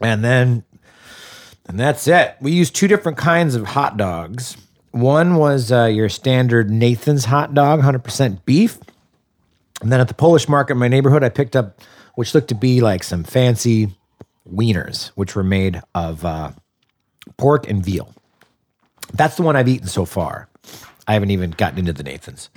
[0.00, 0.64] And then,
[1.66, 2.36] and that's it.
[2.40, 4.56] We used two different kinds of hot dogs.
[4.90, 8.78] One was uh, your standard Nathan's hot dog, 100% beef.
[9.80, 11.80] And then at the Polish market in my neighborhood, I picked up,
[12.14, 13.94] which looked to be like some fancy
[14.50, 16.52] wieners, which were made of uh,
[17.36, 18.14] pork and veal.
[19.12, 20.48] That's the one I've eaten so far.
[21.06, 22.50] I haven't even gotten into the Nathan's.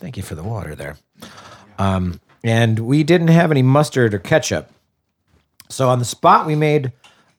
[0.00, 0.96] Thank you for the water there.
[1.78, 4.70] Um, and we didn't have any mustard or ketchup.
[5.68, 6.92] So on the spot, we made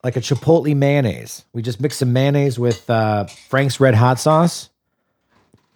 [0.04, 1.46] like a chipotle mayonnaise.
[1.54, 4.70] We just mixed some mayonnaise with uh, Frank's Red Hot Sauce,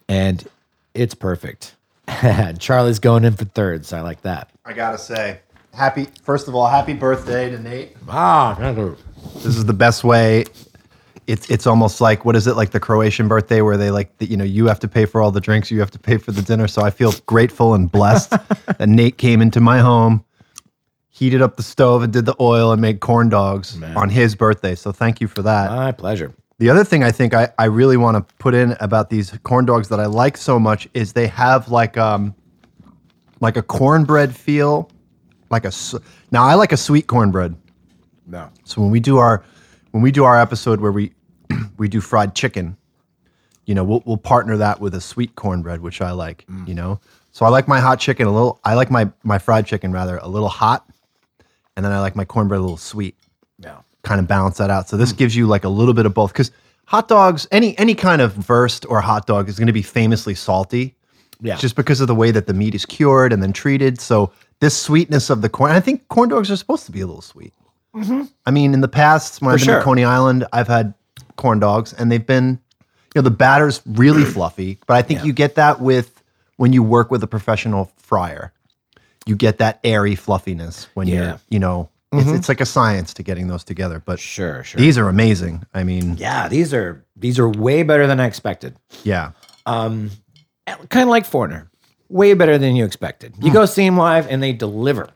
[0.08, 0.45] and
[0.93, 1.76] it's perfect.
[2.60, 4.49] Charlie's going in for third, so I like that.
[4.66, 5.39] I gotta say,
[5.74, 7.95] happy first of all, happy birthday to Nate.
[8.08, 8.97] Ah, thank you.
[9.36, 10.45] This is the best way.
[11.28, 14.26] It's it's almost like what is it like the Croatian birthday where they like the,
[14.26, 16.32] you know you have to pay for all the drinks, you have to pay for
[16.32, 16.68] the dinner.
[16.68, 18.30] So I feel grateful and blessed
[18.78, 20.24] that Nate came into my home,
[21.10, 24.76] heated up the stove and did the oil and made corn dogs on his birthday.
[24.76, 25.70] So thank you for that.
[25.72, 26.34] my pleasure.
[26.60, 29.66] The other thing I think I, I really want to put in about these corn
[29.66, 32.34] dogs that I like so much is they have like um
[33.39, 34.89] like a cornbread feel,
[35.51, 35.93] like a s-
[36.32, 37.55] now I like a sweet cornbread.
[38.26, 38.49] No.
[38.64, 39.43] So when we do our
[39.91, 41.14] when we do our episode where we
[41.78, 42.76] we do fried chicken,
[43.66, 46.43] you know, we'll we'll partner that with a sweet cornbread, which I like.
[46.66, 46.99] You know,
[47.32, 48.60] so I like my hot chicken a little.
[48.64, 50.89] I like my my fried chicken rather a little hot,
[51.76, 53.16] and then I like my cornbread a little sweet.
[54.08, 54.88] Kind of balance that out.
[54.88, 55.18] So this hmm.
[55.18, 56.49] gives you like a little bit of both because
[56.86, 60.34] hot dogs, any any kind of wurst or hot dog is going to be famously
[60.34, 60.95] salty.
[61.41, 61.58] Yeah.
[61.58, 63.99] Just because of the way that the meat is cured and then treated.
[63.99, 67.05] So this sweetness of the corn, I think corn dogs are supposed to be a
[67.05, 67.53] little sweet.
[67.93, 68.24] Mm-hmm.
[68.45, 69.80] I mean, in the past, when I've been sure.
[69.80, 70.93] to Coney Island, I've had
[71.36, 72.60] corn dogs and they've been,
[73.14, 74.80] you know, the batter's really fluffy.
[74.88, 76.24] But I think you get that with
[76.55, 78.51] when you work with a professional fryer.
[79.26, 81.16] You get that airy fluffiness when Yeah.
[81.16, 84.01] you're, you know, it's, it's like a science to getting those together.
[84.05, 84.80] But Sure, sure.
[84.80, 85.64] these are amazing.
[85.74, 88.76] I mean, yeah, these are these are way better than I expected.
[89.03, 89.32] yeah.
[89.66, 90.12] Um,
[90.89, 91.70] kind of like Foreigner,
[92.10, 93.34] way better than you expected.
[93.41, 95.10] You go see them live and they deliver.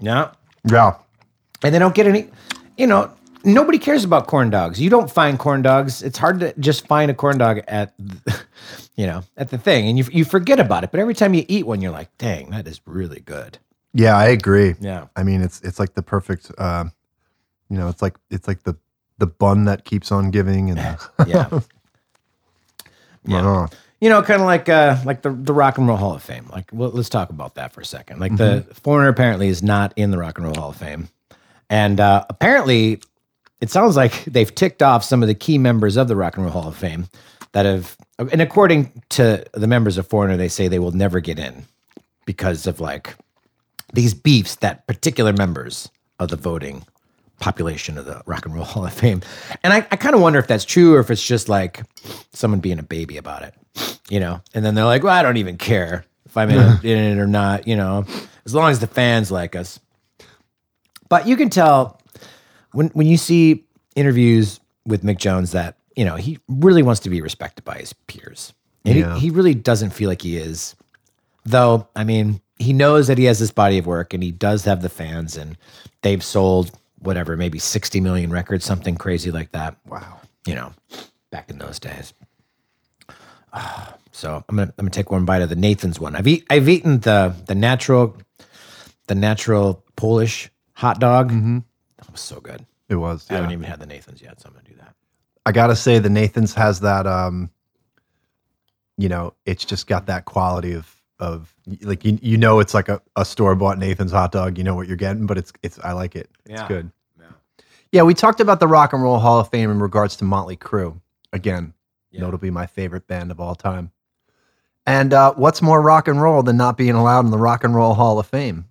[0.00, 0.30] Yeah,
[0.64, 0.94] Yeah.
[1.62, 2.28] and they don't get any.
[2.78, 3.10] You know,
[3.44, 4.80] nobody cares about corn dogs.
[4.80, 6.02] You don't find corn dogs.
[6.02, 8.40] It's hard to just find a corn dog at, the-
[8.96, 10.90] you know, at the thing, and you you forget about it.
[10.90, 13.58] But every time you eat one, you're like, dang, that is really good.
[13.94, 14.74] Yeah, I agree.
[14.80, 15.06] Yeah.
[15.16, 16.50] I mean, it's it's like the perfect.
[16.58, 16.84] Uh,
[17.70, 18.76] you know, it's like it's like the
[19.18, 20.78] the bun that keeps on giving, and
[21.26, 21.60] Yeah.
[23.24, 23.48] Yeah.
[23.48, 23.66] Uh,
[24.00, 26.48] you know, kind of like uh, like the the Rock and Roll Hall of Fame.
[26.50, 28.20] Like, well, let's talk about that for a second.
[28.20, 31.08] Like, the Foreigner apparently is not in the Rock and Roll Hall of Fame,
[31.68, 33.02] and uh, apparently,
[33.60, 36.44] it sounds like they've ticked off some of the key members of the Rock and
[36.44, 37.08] Roll Hall of Fame
[37.52, 41.38] that have, and according to the members of Foreigner, they say they will never get
[41.40, 41.64] in
[42.24, 43.16] because of like
[43.92, 46.84] these beefs that particular members of the voting
[47.40, 49.22] population of the Rock and Roll Hall of Fame.
[49.62, 51.82] And I, I kind of wonder if that's true or if it's just like
[52.32, 53.54] someone being a baby about it,
[54.08, 54.40] you know?
[54.54, 57.20] And then they're like, well, I don't even care if I'm in, it- in it
[57.20, 58.04] or not, you know,
[58.44, 59.78] as long as the fans like us.
[61.08, 62.00] But you can tell
[62.72, 63.64] when, when you see
[63.96, 67.92] interviews with Mick Jones that, you know, he really wants to be respected by his
[67.92, 68.52] peers.
[68.84, 69.14] And Yeah.
[69.14, 70.74] he, he really doesn't feel like he is.
[71.44, 74.64] Though, I mean, he knows that he has this body of work and he does
[74.64, 75.56] have the fans and
[76.02, 79.76] they've sold whatever, maybe 60 million records, something crazy like that.
[79.86, 80.20] Wow.
[80.46, 80.72] You know,
[81.30, 82.14] back in those days.
[83.52, 86.14] Ah, so I'm gonna I'm gonna take one bite of the Nathan's one.
[86.16, 88.16] I've eat, I've eaten the the natural
[89.06, 91.30] the natural Polish hot dog.
[91.30, 92.64] That was so good.
[92.88, 93.26] it was.
[93.30, 94.94] I haven't even had the Nathan's yet, so I'm gonna do that.
[95.46, 97.06] I gotta say, the Nathan's has that.
[97.06, 97.50] um
[98.98, 102.88] You know, it's just got that quality of of like you you know it's like
[102.88, 104.58] a, a store bought Nathan's hot dog.
[104.58, 106.30] You know what you're getting, but it's it's I like it.
[106.46, 106.60] Yeah.
[106.60, 106.90] It's good.
[107.20, 107.26] Yeah.
[107.92, 110.56] Yeah, we talked about the Rock and Roll Hall of Fame in regards to Motley
[110.56, 111.00] Crue.
[111.32, 111.74] Again,
[112.10, 112.20] Yeah.
[112.22, 113.90] notably my favorite band of all time.
[114.86, 117.74] And uh, what's more rock and roll than not being allowed in the Rock and
[117.74, 118.64] Roll Hall of Fame?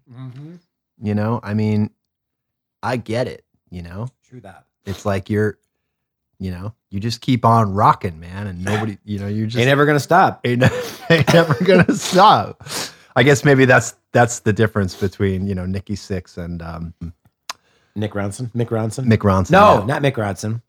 [0.99, 1.91] You know, I mean,
[2.81, 3.43] I get it.
[3.69, 4.65] You know, True that.
[4.85, 5.59] it's like you're,
[6.39, 9.67] you know, you just keep on rocking, man, and nobody, you know, you're just Ain't
[9.67, 10.41] never gonna stop.
[10.45, 10.63] ain't,
[11.13, 12.67] ain't never gonna stop.
[13.15, 16.93] I guess maybe that's that's the difference between you know Nikki Sixx and um,
[17.95, 18.51] Nick Ronson.
[18.53, 19.05] Mick Ronson.
[19.05, 19.51] Mick Ronson.
[19.51, 19.85] No, yeah.
[19.85, 20.61] not Mick Ronson.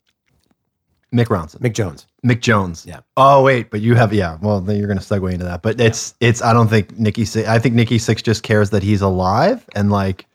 [1.13, 1.57] Mick Ronson.
[1.59, 2.05] Mick Jones.
[2.25, 2.85] Mick Jones.
[2.87, 2.99] Yeah.
[3.17, 4.37] Oh wait, but you have yeah.
[4.41, 5.61] Well, then you're going to segue into that.
[5.61, 6.41] But it's it's.
[6.41, 7.47] I don't think Nikki Sixx.
[7.47, 10.25] I think Nikki Sixx just cares that he's alive and like,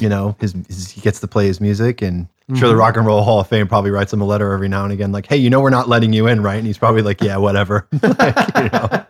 [0.00, 2.28] you know, his, his he gets to play his music and.
[2.48, 2.80] I'm Sure, the Mm-hmm.
[2.80, 5.12] Rock and Roll Hall of Fame probably writes him a letter every now and again,
[5.12, 7.36] like, "Hey, you know, we're not letting you in, right?" And he's probably like, "Yeah,
[7.36, 9.06] whatever." Like, you know?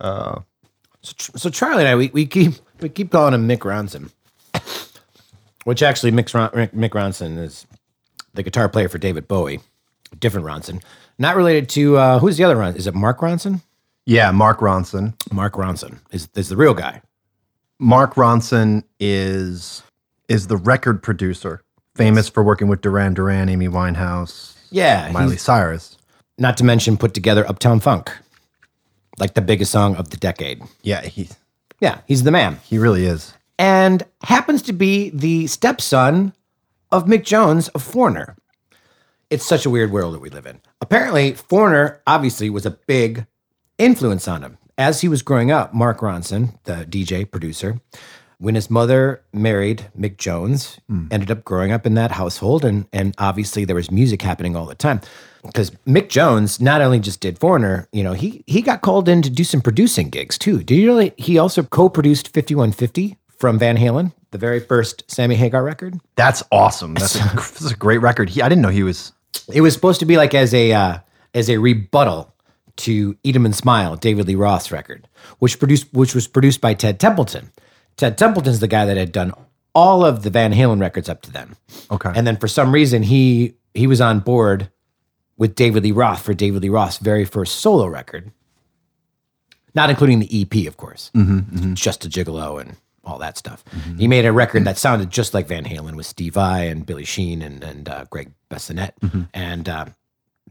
[0.00, 0.40] Uh,
[1.02, 4.10] So, so Charlie and I, we, we keep we keep calling him Mick Ronson,
[5.64, 7.66] which actually Mick, Ron, Mick Mick Ronson is
[8.34, 9.60] the guitar player for David Bowie,
[10.18, 10.82] different Ronson,
[11.18, 12.76] not related to uh, who's the other Ronson?
[12.76, 13.62] Is it Mark Ronson?
[14.06, 15.14] yeah, Mark Ronson.
[15.32, 17.00] Mark Ronson is is the real guy.
[17.78, 19.82] Mark Ronson is
[20.28, 21.62] is the record producer,
[21.94, 25.96] famous for working with Duran Duran, Amy Winehouse, Yeah, Miley Cyrus.
[26.38, 28.10] not to mention put together Uptown Funk,
[29.20, 30.62] like the biggest song of the decade.
[30.82, 31.28] Yeah, he
[31.80, 32.58] Yeah, he's the man.
[32.64, 33.34] he really is.
[33.58, 36.32] and happens to be the stepson
[36.90, 38.36] of Mick Jones of Foreigner.
[39.28, 40.60] It's such a weird world that we live in.
[40.80, 43.26] Apparently, Foreigner obviously was a big
[43.78, 44.58] influence on him.
[44.76, 47.80] As he was growing up, Mark Ronson, the DJ producer,
[48.40, 50.80] when his mother married Mick Jones,
[51.10, 54.66] ended up growing up in that household, and and obviously there was music happening all
[54.66, 55.00] the time.
[55.44, 59.22] Because Mick Jones not only just did Foreigner, you know, he he got called in
[59.22, 60.62] to do some producing gigs too.
[60.62, 65.62] Did you know he also co-produced 5150 from Van Halen, the very first Sammy Hagar
[65.62, 66.00] record?
[66.16, 66.94] That's awesome.
[66.94, 68.30] That's a, that's a great record.
[68.30, 69.12] He, I didn't know he was.
[69.52, 70.98] It was supposed to be like as a uh,
[71.34, 72.32] as a rebuttal
[72.76, 75.06] to Eat 'em and Smile, David Lee Roth's record,
[75.40, 77.50] which produced which was produced by Ted Templeman.
[78.00, 79.30] Ted Templeman's the guy that had done
[79.74, 81.54] all of the Van Halen records up to then.
[81.90, 82.10] Okay.
[82.14, 84.70] And then for some reason he he was on board
[85.36, 88.32] with David Lee Roth for David Lee Roth's very first solo record.
[89.74, 91.10] Not including the EP, of course.
[91.74, 93.62] Just a Gigolo and all that stuff.
[93.98, 97.04] He made a record that sounded just like Van Halen with Steve Vai and Billy
[97.04, 98.92] Sheehan and, and uh, Gregg Bissonette.
[99.34, 99.84] And uh,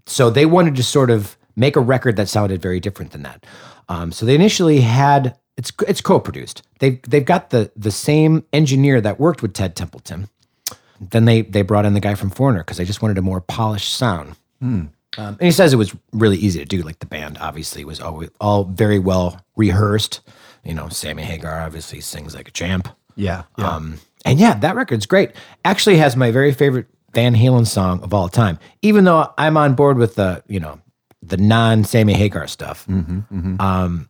[0.06, 3.43] so they wanted to sort of make a record that sounded very different than that.
[3.89, 6.64] Um, so they initially had it's it's co-produced.
[6.80, 10.30] They've they've got the the same engineer that worked with Ted Templeman.
[11.01, 13.41] Then they they brought in the guy from Foreigner because they just wanted a more
[13.41, 14.36] polished sound.
[15.18, 16.82] Um, and he says it was really easy to do.
[16.82, 20.22] Like the band obviously was always all very well rehearsed.
[20.64, 22.88] You know, Sammy Hagar obviously sings like a champ.
[23.16, 23.43] yeah.
[23.57, 23.70] yeah.
[23.70, 25.32] Um, and yeah, that record's great.
[25.66, 28.60] Actually, has my very favorite Van Halen song of all time.
[28.82, 30.80] Even though I'm on board with the you know
[31.22, 32.88] the non Sammy Hagar stuff.
[33.60, 34.09] Um,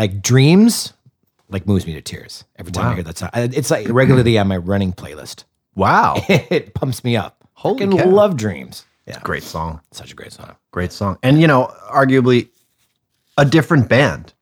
[0.00, 0.94] like Dreams,
[1.50, 3.30] like moves me to tears every time I hear that song.
[3.34, 5.44] It's like regularly on my running playlist.
[5.74, 6.14] wow.
[6.28, 7.44] it pumps me up.
[7.52, 8.06] Holy cow.
[8.08, 8.86] love Dreams.
[9.06, 9.80] Yeah, Great song.
[9.90, 10.56] such a great song.
[10.70, 11.18] Great song.
[11.22, 12.48] And you know, arguably
[13.36, 14.32] a different band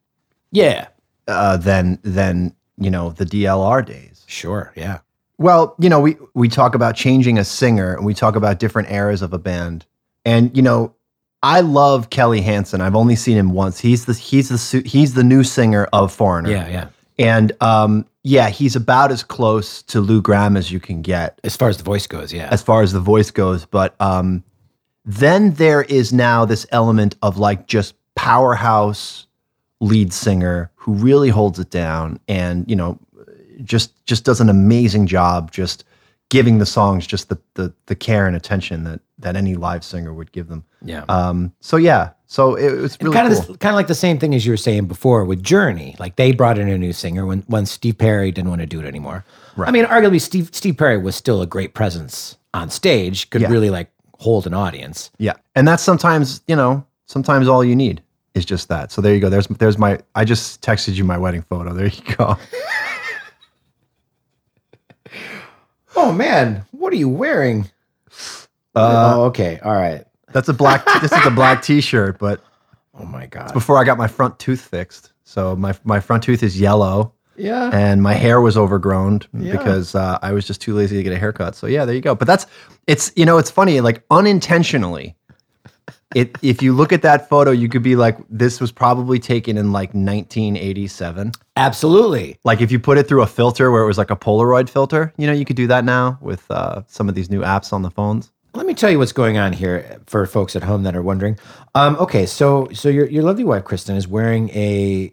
[0.53, 0.89] Yeah,
[1.27, 4.25] uh, than than you know, the DLR days.
[4.29, 4.73] Sure.
[4.77, 4.99] Yeah.
[5.39, 8.91] Well, you know, we we talk about changing a singer and we talk about different
[8.93, 9.87] eras of a band.
[10.25, 10.95] And you know,
[11.43, 12.80] I love Kelly Hansen.
[12.80, 13.78] I've only seen him once.
[13.78, 16.51] He's the he's the he's the new singer of Foreigner.
[16.51, 16.68] Yeah.
[16.68, 16.89] Yeah.
[17.18, 21.57] And um yeah, he's about as close to Lou Gramm as you can get As
[21.57, 22.32] far as the voice goes.
[22.32, 22.49] Yeah.
[22.51, 24.43] as far as the voice goes, but um
[25.05, 29.26] then there is now this element of like just powerhouse
[29.80, 32.99] lead singer who really holds it down and you know
[33.62, 35.84] just just does an amazing job just
[36.31, 40.12] giving the songs just the the, the care and attention that that any live singer
[40.12, 41.05] would give them yeah.
[41.09, 43.55] um so yeah so it, was really kind cool.
[43.55, 45.97] of kind of like the same thing as you were saying before with Journey.
[45.99, 48.79] Like they brought in a new singer when when Steve Perry didn't want to do
[48.81, 49.24] it anymore.
[49.57, 49.66] Right.
[49.66, 53.31] I mean, arguably Steve Steve Perry was still a great presence on stage.
[53.31, 53.49] Could Yeah.
[53.49, 55.11] really like hold an audience.
[55.18, 58.03] yeah and that's sometimes you know sometimes all you need
[58.35, 61.16] is just that so there you go there's there's my i just texted you my
[61.16, 62.37] wedding photo there you go
[66.01, 67.69] Oh man, what are you wearing?
[68.77, 69.59] Uh, oh, okay.
[69.65, 70.05] All right.
[70.33, 70.85] That's a black.
[71.03, 72.41] this is a black T-shirt, but
[72.95, 73.53] Oh my god.
[73.53, 77.71] before I got my front tooth fixed, so my my front tooth is yellow, Yeah.
[77.73, 79.57] and my hair was overgrown Yeah.
[79.57, 81.57] because uh, I was just too lazy to get a haircut.
[81.57, 82.15] So yeah, there you go.
[82.15, 82.47] But that's
[82.87, 85.17] it's you know it's funny like unintentionally.
[86.15, 89.59] It if you look at that photo, you could be like, this was probably taken
[89.59, 91.33] in like 1987.
[91.57, 92.39] Absolutely.
[92.45, 95.13] Like if you put it through a filter where it was like a Polaroid filter,
[95.19, 97.83] you know, you could do that now with uh, some of these new apps on
[97.83, 98.33] the phones.
[98.55, 101.39] Let me tell you what's going on here for folks at home that are wondering.
[101.75, 105.13] Um, okay, so so your your lovely wife Kristen is wearing a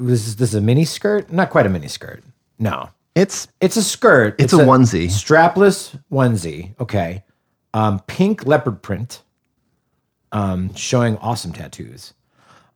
[0.00, 1.32] this is this is a mini skirt?
[1.32, 2.22] Not quite a mini skirt.
[2.58, 4.34] No, It's it's a skirt.
[4.38, 5.06] It's a onesie.
[5.06, 6.74] strapless onesie.
[6.80, 7.22] Okay,
[7.72, 9.22] um, pink leopard print,
[10.32, 12.14] um, showing awesome tattoos.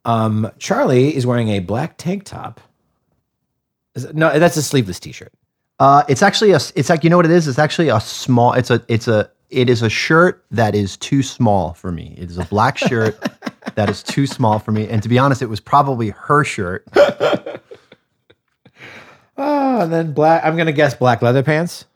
[0.05, 2.61] Um, Charlie is wearing a black tank top.
[3.95, 5.33] Is it- no, that's a sleeveless T-shirt.
[5.81, 6.61] Uh, it's actually a.
[6.77, 7.49] It's like you know what it is.
[7.49, 8.53] It's actually a small.
[8.53, 8.81] It's a.
[8.89, 9.29] It's a.
[9.51, 12.15] It is a shirt that is too small for me.
[12.17, 13.19] It is a black shirt
[13.75, 14.89] that is too small for me.
[14.89, 16.85] And to be honest, it was probably her shirt.
[16.97, 17.51] Oh,
[19.37, 20.45] and then black.
[20.45, 21.87] I'm gonna guess black leather pants.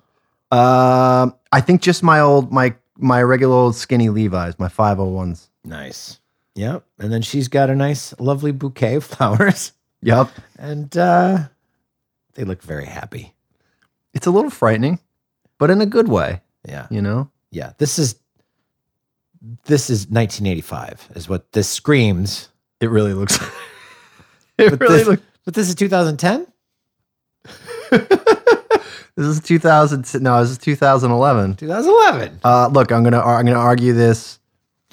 [0.50, 5.10] Um, I think just my old my my regular old skinny Levi's, my five hundred
[5.10, 5.47] ones.
[5.64, 6.20] Nice.
[6.54, 6.84] Yep.
[6.98, 10.30] And then she's got a nice, lovely bouquet of flowers, Yep.
[10.58, 11.44] and uh,
[12.34, 13.34] they look very happy.
[14.14, 14.98] It's a little frightening,
[15.58, 16.40] but in a good way.
[16.66, 16.86] Yeah.
[16.90, 17.30] You know.
[17.50, 17.72] Yeah.
[17.78, 18.16] This is
[19.66, 22.48] this is 1985, is what this screams.
[22.80, 23.36] It really looks.
[24.58, 25.22] it But really this, looks.
[25.44, 26.46] but this is 2010.
[29.16, 30.22] This is 2000.
[30.22, 31.56] No, this is 2011.
[31.56, 32.38] 2011.
[32.44, 34.38] Uh, look, I'm gonna I'm gonna argue this.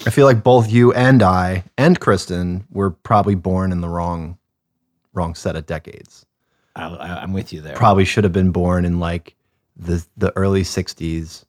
[0.06, 4.38] I feel like both you and I and Kristen were probably born in the wrong
[5.14, 6.26] wrong set of decades.
[6.76, 7.76] I, I, I'm with you there.
[7.76, 9.36] Probably should have been born in like
[9.78, 11.46] the the early 60s,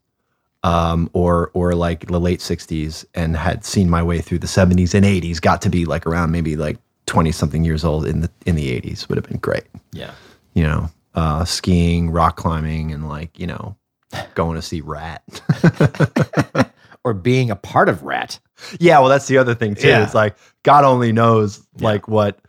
[0.63, 4.95] um, or or like the late 60s, and had seen my way through the 70s
[4.95, 5.41] and 80s.
[5.41, 8.81] Got to be like around maybe like 20 something years old in the in the
[8.81, 9.65] 80s would have been great.
[9.93, 10.13] yeah.
[10.55, 13.77] You know, uh, skiing, rock climbing, and like you know,
[14.35, 15.23] going to see Ratt.
[17.07, 18.39] Or being a part of Ratt.
[18.81, 19.87] Yeah, well, that's the other thing too.
[19.89, 20.03] Yeah.
[20.03, 22.41] It's like God only knows like what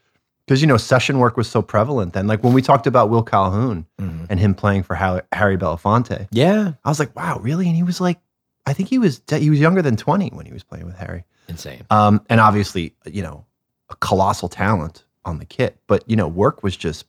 [0.48, 2.26] because you know session work was so prevalent then.
[2.26, 4.26] Like when we talked about Will Calhoun Mhm.
[4.30, 6.72] and him playing for Harry, Harry Belafonte, Yeah.
[6.84, 7.68] I was like, wow, really?
[7.68, 8.20] And he was like,
[8.66, 11.24] I think he was he was younger than twenty when he was playing with Harry.
[11.48, 11.86] Insane.
[11.92, 13.46] Um, and obviously, you know,
[13.90, 17.06] a colossal talent on the kit, but you know, work was just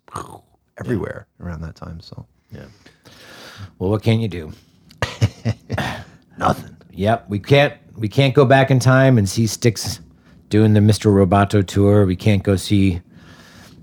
[0.78, 2.00] everywhere around that time.
[2.00, 2.66] So yeah.
[3.78, 4.52] Well, what can you do?
[6.38, 6.76] nothing.
[6.98, 10.00] Yep, we can't we can't go back in time and see Styx
[10.48, 11.12] doing the Mr.
[11.14, 12.04] Roboto tour.
[12.04, 13.00] We can't go see,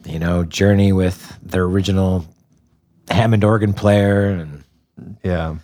[0.05, 2.25] you know, Journey with their original
[3.09, 4.63] Hammond organ player and
[5.23, 5.55] Yeah.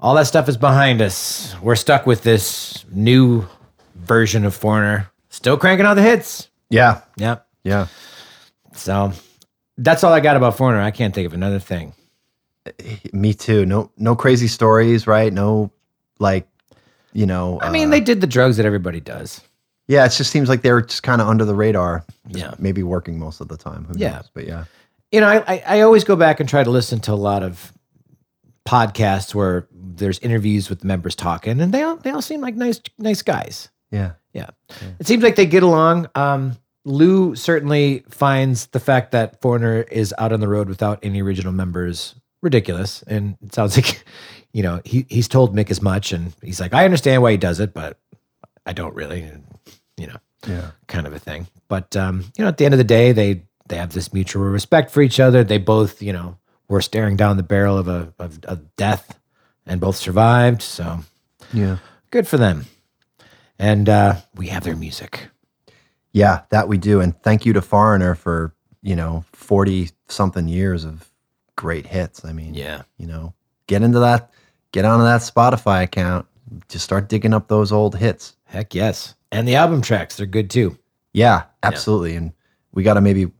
[0.00, 1.54] all that stuff is behind us.
[1.62, 3.46] We're stuck with this new
[3.94, 6.48] version of Foreigner, still cranking out the hits.
[6.68, 7.02] Yeah.
[7.16, 7.36] Yeah.
[7.62, 7.86] Yeah.
[8.74, 9.12] So
[9.76, 10.80] that's all I got about Foreigner.
[10.80, 11.92] I can't think of another thing.
[13.12, 13.64] Me too.
[13.66, 15.32] No no crazy stories, right?
[15.32, 15.70] No
[16.18, 16.48] like
[17.12, 19.40] you know I mean, uh, they did the drugs that everybody does.
[19.86, 22.04] Yeah, it just seems like they're just kind of under the radar.
[22.28, 22.52] Yeah.
[22.58, 23.84] Maybe working most of the time.
[23.86, 24.16] Who Yeah.
[24.16, 24.30] knows?
[24.34, 24.64] But yeah.
[25.10, 27.42] you know, I, I, I always go back and try to listen to a lot
[27.42, 27.72] of
[28.66, 32.80] podcasts where there's interviews with members talking, and they all they all seem like nice
[32.98, 33.68] nice guys.
[33.90, 34.12] Yeah.
[34.34, 34.50] Yeah,
[35.00, 36.06] it seems like they get along.
[36.14, 41.22] Um, Lou certainly finds the fact that Foreigner is out on the road without any
[41.22, 44.04] original members ridiculous, and it sounds like
[44.52, 47.36] you know he he's told Mick as much, and he's like, I understand why he
[47.36, 47.98] does it, but
[48.66, 49.30] I don't really,
[49.96, 50.16] you know
[50.46, 50.70] Yeah.
[50.86, 51.46] kind of a thing.
[51.68, 54.44] But um, you know, at the end of the day, they they have this mutual
[54.44, 55.44] respect for each other.
[55.44, 59.18] They both, you know, were staring down the barrel of a of, of death
[59.66, 60.62] and both survived.
[60.62, 61.00] So
[61.52, 61.78] Yeah.
[62.10, 62.64] good for them.
[63.58, 65.28] And uh, we have their music.
[66.12, 67.00] Yeah, that we do.
[67.00, 71.08] And thank you to Foreigner for, you know, 40 something years of
[71.58, 72.24] great hits.
[72.24, 72.82] I mean, Yeah.
[72.98, 73.34] you know,
[73.66, 74.30] get into that,
[74.72, 76.24] get onto that Spotify account,
[76.68, 78.36] just start digging up those old hits.
[78.44, 79.14] Heck yes.
[79.32, 80.78] And the album tracks, they're good too.
[81.12, 82.14] Yeah, absolutely.
[82.14, 82.32] And
[82.72, 83.30] we got to maybe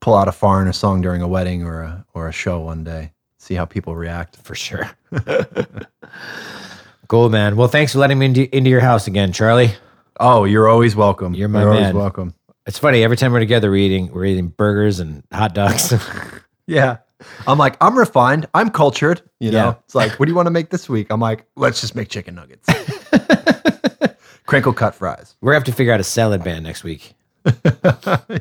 [0.00, 3.12] pull out a Foreigner song during a wedding or a, or a show one day,
[3.36, 4.36] see how people react.
[4.36, 4.90] For sure.
[7.08, 7.56] cool, man.
[7.56, 9.72] Well, thanks for letting me into, into your house again, Charlie.
[10.18, 11.34] Oh, you're always welcome.
[11.34, 11.96] You're my always man.
[11.96, 12.34] welcome.
[12.66, 15.92] It's funny, every time we're together, we're eating, we're eating burgers and hot dogs.
[16.70, 16.98] Yeah.
[17.46, 18.46] I'm like, I'm refined.
[18.54, 19.22] I'm cultured.
[19.40, 19.74] You know, Yeah.
[19.84, 21.08] it's like, what do you want to make this week?
[21.10, 22.68] I'm like, let's just make chicken nuggets.
[24.46, 25.34] Crinkle cut fries.
[25.42, 27.14] we're gonna have to figure out a salad ban next week.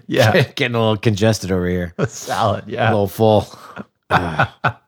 [0.08, 0.42] Yeah.
[0.56, 1.94] Getting a little congested over here.
[1.98, 2.66] A Salad.
[2.68, 3.48] Yeah, a little full.
[4.10, 4.80] Ah.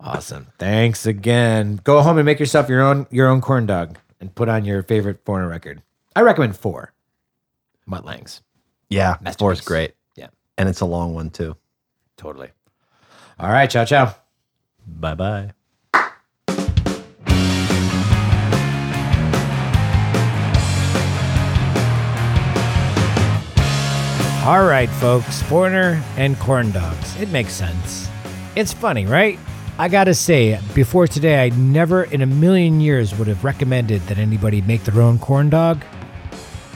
[0.00, 0.48] awesome.
[0.58, 1.80] Thanks again.
[1.84, 4.82] Go home and make yourself your own your own corn dog and put on your
[4.82, 5.82] favorite foreigner record.
[6.16, 6.92] I recommend four.
[7.86, 8.42] Mutt Lange's.
[8.90, 9.16] Yeah.
[9.38, 9.94] four is great.
[10.16, 10.28] Yeah.
[10.56, 11.56] And it's a long one too.
[12.16, 12.50] Totally.
[13.40, 14.14] All right, ciao ciao.
[14.86, 15.52] Bye bye.
[24.44, 27.20] All right, folks, Foreigner and corn dogs.
[27.20, 28.08] It makes sense.
[28.56, 29.38] It's funny, right?
[29.78, 34.16] I gotta say, before today, I never in a million years would have recommended that
[34.16, 35.84] anybody make their own corn dog.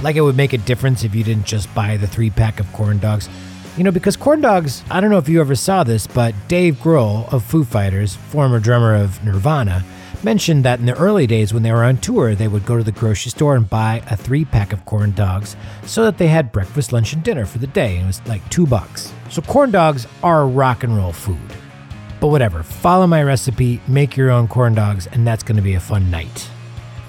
[0.02, 2.70] Like it would make a difference if you didn't just buy the three pack of
[2.72, 3.28] corn dogs.
[3.76, 6.76] You know, because corn dogs, I don't know if you ever saw this, but Dave
[6.76, 9.82] Grohl of Foo Fighters, former drummer of Nirvana,
[10.22, 12.84] mentioned that in the early days when they were on tour, they would go to
[12.84, 15.56] the grocery store and buy a three pack of corn dogs
[15.86, 17.96] so that they had breakfast, lunch, and dinner for the day.
[17.96, 19.10] And it was like two bucks.
[19.30, 21.38] So corn dogs are rock and roll food.
[22.20, 25.74] But whatever, follow my recipe, make your own corn dogs, and that's going to be
[25.74, 26.50] a fun night.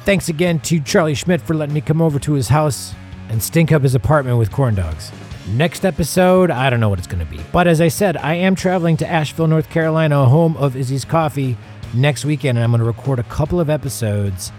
[0.06, 2.96] Thanks again to Charlie Schmidt for letting me come over to his house
[3.28, 5.12] and stink up his apartment with corn dogs.
[5.48, 7.42] Next episode, I don't know what it's going to be.
[7.52, 11.58] But as I said, I am traveling to Asheville, North Carolina, home of Izzy's Coffee,
[11.94, 14.52] next weekend, and I'm going to record a couple of episodes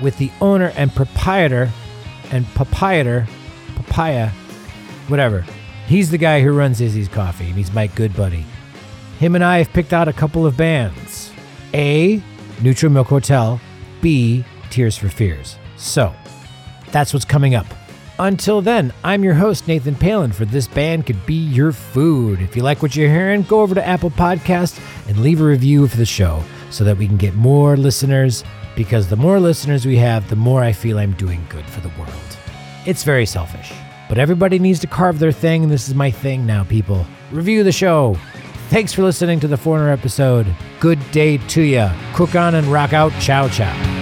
[0.00, 1.70] with the owner and proprietor
[2.32, 3.26] and proprietor,
[3.76, 4.30] papaya,
[5.08, 5.44] whatever.
[5.86, 8.46] He's the guy who runs Izzy's Coffee, and he's my good buddy.
[9.18, 11.30] Him and I have picked out a couple of bands.
[11.74, 12.22] A,
[12.62, 13.60] Neutral Milk Hotel.
[14.00, 15.58] B, Tears for Fears.
[15.76, 16.14] So,
[16.90, 17.66] that's what's coming up.
[18.20, 22.42] Until then, I'm your host, Nathan Palin, for This Band Could Be Your Food.
[22.42, 25.88] If you like what you're hearing, go over to Apple Podcasts and leave a review
[25.88, 28.44] for the show so that we can get more listeners,
[28.76, 31.88] because the more listeners we have, the more I feel I'm doing good for the
[31.98, 32.12] world.
[32.84, 33.72] It's very selfish,
[34.06, 37.06] but everybody needs to carve their thing, and this is my thing now, people.
[37.30, 38.18] Review the show.
[38.68, 40.46] Thanks for listening to the Foreigner episode.
[40.78, 41.90] Good day to ya.
[42.12, 43.12] Cook on and rock out.
[43.18, 43.99] Ciao, ciao.